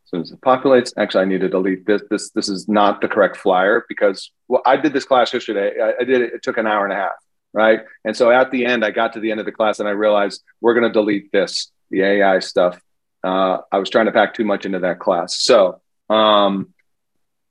[0.05, 2.01] So as it populates, actually I need to delete this.
[2.09, 5.79] This, this is not the correct flyer because well, I did this class yesterday.
[5.79, 7.11] I, I did it, it took an hour and a half,
[7.53, 7.81] right?
[8.03, 9.91] And so at the end, I got to the end of the class and I
[9.91, 12.81] realized we're going to delete this, the AI stuff.
[13.23, 15.39] Uh, I was trying to pack too much into that class.
[15.39, 15.79] So
[16.09, 16.73] um,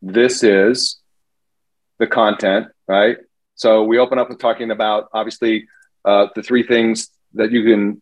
[0.03, 0.98] this is
[1.99, 3.19] the content, right?
[3.55, 5.67] So we open up with talking about obviously
[6.05, 8.01] uh, the three things that you can,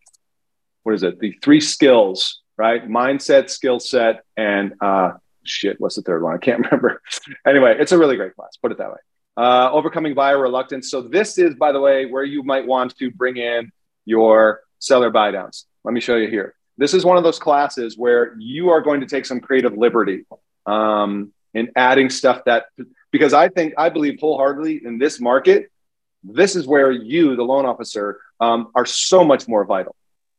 [0.83, 1.19] what is it?
[1.19, 2.87] The three skills, right?
[2.87, 6.35] Mindset, skill set, and uh, shit, what's the third one?
[6.35, 7.01] I can't remember.
[7.45, 8.97] anyway, it's a really great class, put it that way.
[9.35, 10.89] Uh, overcoming buyer reluctance.
[10.89, 13.71] So this is, by the way, where you might want to bring in
[14.05, 15.65] your seller buy downs.
[15.83, 16.55] Let me show you here.
[16.77, 20.25] This is one of those classes where you are going to take some creative liberty
[20.65, 22.67] um, in adding stuff that
[23.11, 25.71] because I think I believe wholeheartedly in this market,
[26.23, 29.95] this is where you, the loan officer, um, are so much more vital,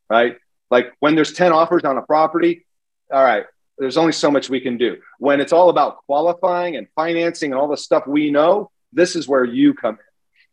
[0.08, 0.36] right?
[0.70, 2.66] Like when there's 10 offers on a property,
[3.12, 3.46] all right,
[3.78, 4.98] there's only so much we can do.
[5.18, 9.26] When it's all about qualifying and financing and all the stuff we know, this is
[9.26, 9.98] where you come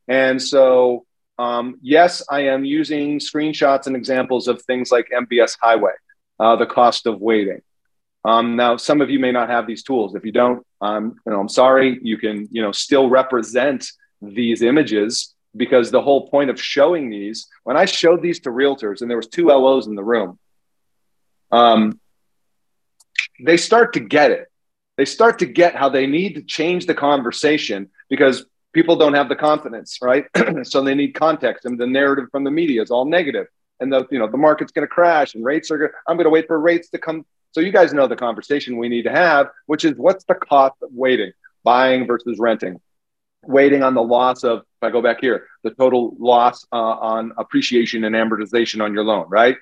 [0.07, 0.15] in.
[0.15, 1.05] And so,
[1.37, 5.93] um, yes, I am using screenshots and examples of things like MBS Highway,
[6.39, 7.61] uh, the cost of waiting.
[8.25, 10.15] Um, now, some of you may not have these tools.
[10.15, 11.99] If you don't, um, you know, I'm sorry.
[12.01, 13.85] You can, you know, still represent
[14.19, 17.47] these images because the whole point of showing these.
[17.63, 20.39] When I showed these to realtors, and there was two LOs in the room,
[21.51, 21.99] um,
[23.39, 24.51] they start to get it.
[24.97, 29.29] They start to get how they need to change the conversation because people don't have
[29.29, 30.25] the confidence, right?
[30.63, 33.45] so they need context, and the narrative from the media is all negative,
[33.79, 35.77] and the you know the market's going to crash, and rates are.
[35.77, 37.23] going I'm going to wait for rates to come
[37.55, 40.75] so you guys know the conversation we need to have, which is what's the cost
[40.81, 41.31] of waiting?
[41.65, 42.79] buying versus renting,
[43.43, 47.33] waiting on the loss of, if I go back here, the total loss uh, on
[47.37, 49.57] appreciation and amortization on your loan, right?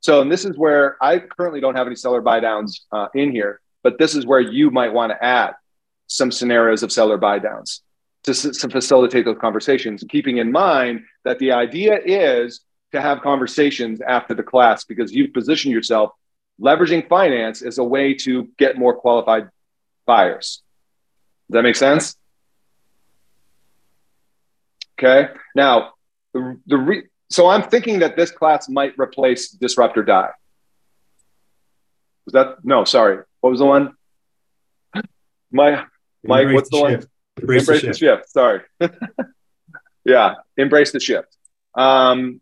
[0.00, 3.30] So, and this is where I currently don't have any seller buy downs uh, in
[3.30, 5.54] here, but this is where you might want to add
[6.08, 7.82] some scenarios of seller buy downs
[8.24, 12.62] to, to facilitate those conversations, keeping in mind that the idea is
[12.92, 16.12] to have conversations after the class because you've positioned yourself
[16.60, 19.48] leveraging finance is a way to get more qualified
[20.06, 20.62] buyers.
[21.48, 22.16] Does that make sense?
[24.98, 25.32] Okay.
[25.54, 25.92] Now,
[26.32, 30.30] the, the re- so I'm thinking that this class might replace Disrupt or Die.
[32.26, 32.84] Was that no?
[32.84, 33.94] Sorry, what was the one?
[35.50, 35.84] My
[36.22, 36.92] Mike, what's the, the one?
[37.40, 38.28] Embrace, embrace the, the, shift.
[38.28, 38.60] Sorry.
[40.04, 41.36] yeah, embrace the shift.
[41.74, 42.40] Um,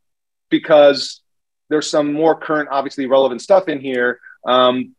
[0.50, 1.22] because
[1.70, 4.20] there's some more current, obviously relevant stuff in here.
[4.44, 4.94] Um,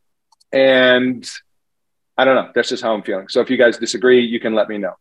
[0.52, 1.28] and
[2.16, 2.50] I don't know.
[2.54, 3.28] That's just how I'm feeling.
[3.28, 4.94] So if you guys disagree, you can let me know.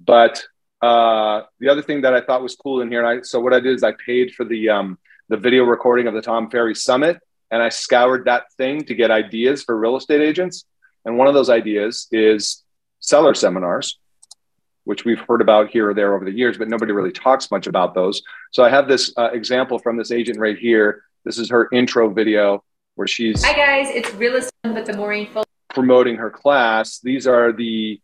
[0.00, 0.44] But
[0.82, 3.52] uh, the other thing that I thought was cool in here, and I so what
[3.52, 4.98] I did is I paid for the um,
[5.28, 7.18] the video recording of the Tom Ferry Summit,
[7.50, 10.64] and I scoured that thing to get ideas for real estate agents.
[11.04, 12.62] And one of those ideas is
[13.00, 13.98] seller seminars,
[14.88, 17.66] which we've heard about here or there over the years, but nobody really talks much
[17.66, 18.22] about those.
[18.52, 21.02] So I have this uh, example from this agent right here.
[21.26, 22.64] This is her intro video
[22.94, 27.00] where she's Hi guys, it's real estate, but the Maureen Full promoting her class.
[27.00, 28.00] These are the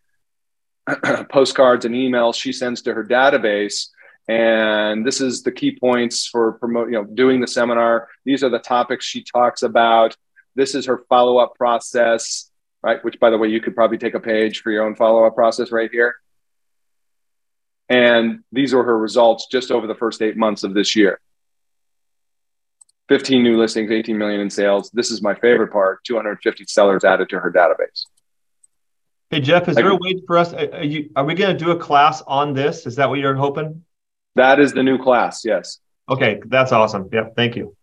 [1.31, 3.87] postcards and emails she sends to her database
[4.27, 8.49] and this is the key points for promote you know doing the seminar these are
[8.49, 10.15] the topics she talks about
[10.53, 12.51] this is her follow-up process
[12.83, 15.33] right which by the way you could probably take a page for your own follow-up
[15.33, 16.15] process right here
[17.89, 21.19] and these are her results just over the first eight months of this year
[23.09, 27.29] 15 new listings 18 million in sales this is my favorite part 250 sellers added
[27.29, 28.05] to her database
[29.31, 30.53] Hey Jeff, is there a way for us?
[30.53, 32.85] Are, you, are we going to do a class on this?
[32.85, 33.83] Is that what you're hoping?
[34.35, 35.43] That is the new class.
[35.43, 35.79] Yes.
[36.07, 37.09] Okay, that's awesome.
[37.11, 37.75] Yeah, thank you.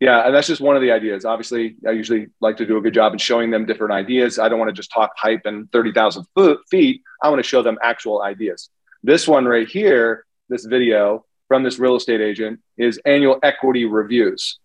[0.00, 1.24] Yeah, and that's just one of the ideas.
[1.24, 4.38] Obviously, I usually like to do a good job in showing them different ideas.
[4.38, 6.26] I don't want to just talk hype and thirty thousand
[6.70, 7.02] feet.
[7.22, 8.70] I want to show them actual ideas.
[9.02, 14.58] This one right here, this video from this real estate agent, is annual equity reviews.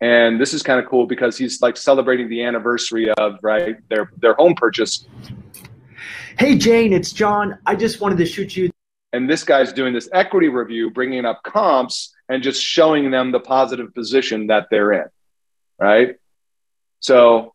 [0.00, 4.10] And this is kind of cool because he's like celebrating the anniversary of right their
[4.16, 5.06] their home purchase.
[6.38, 7.58] Hey Jane, it's John.
[7.66, 8.70] I just wanted to shoot you.
[9.12, 13.40] And this guy's doing this equity review, bringing up comps and just showing them the
[13.40, 15.06] positive position that they're in,
[15.78, 16.16] right?
[17.00, 17.54] So,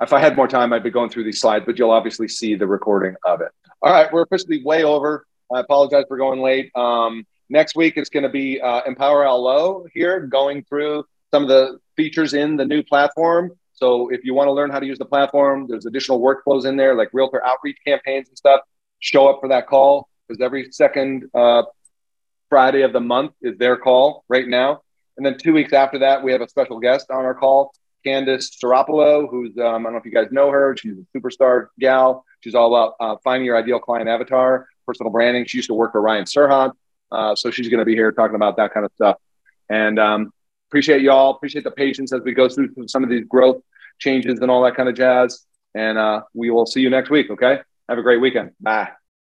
[0.00, 2.56] if I had more time, I'd be going through these slides, but you'll obviously see
[2.56, 3.52] the recording of it.
[3.82, 5.26] All right, we're officially way over.
[5.50, 6.70] I apologize for going late.
[6.76, 11.48] Um, next week it's going to be uh, Empower LO here, going through some of
[11.48, 13.52] the features in the new platform.
[13.72, 16.76] So if you want to learn how to use the platform, there's additional workflows in
[16.76, 18.60] there like realtor outreach campaigns and stuff.
[18.98, 21.62] Show up for that call because every second uh,
[22.50, 24.82] Friday of the month is their call right now.
[25.16, 27.72] And then two weeks after that, we have a special guest on our call,
[28.06, 30.76] Candice Staropolo, who's um, I don't know if you guys know her.
[30.76, 32.26] She's a superstar gal.
[32.40, 35.44] She's all about uh, finding your ideal client avatar, personal branding.
[35.46, 36.72] She used to work for Ryan Serhant,
[37.12, 39.16] uh, so she's going to be here talking about that kind of stuff.
[39.68, 40.32] And um,
[40.68, 41.30] appreciate y'all.
[41.30, 43.62] Appreciate the patience as we go through some of these growth
[43.98, 45.46] changes and all that kind of jazz.
[45.74, 47.30] And uh, we will see you next week.
[47.30, 47.60] Okay.
[47.88, 48.52] Have a great weekend.
[48.60, 48.99] Bye.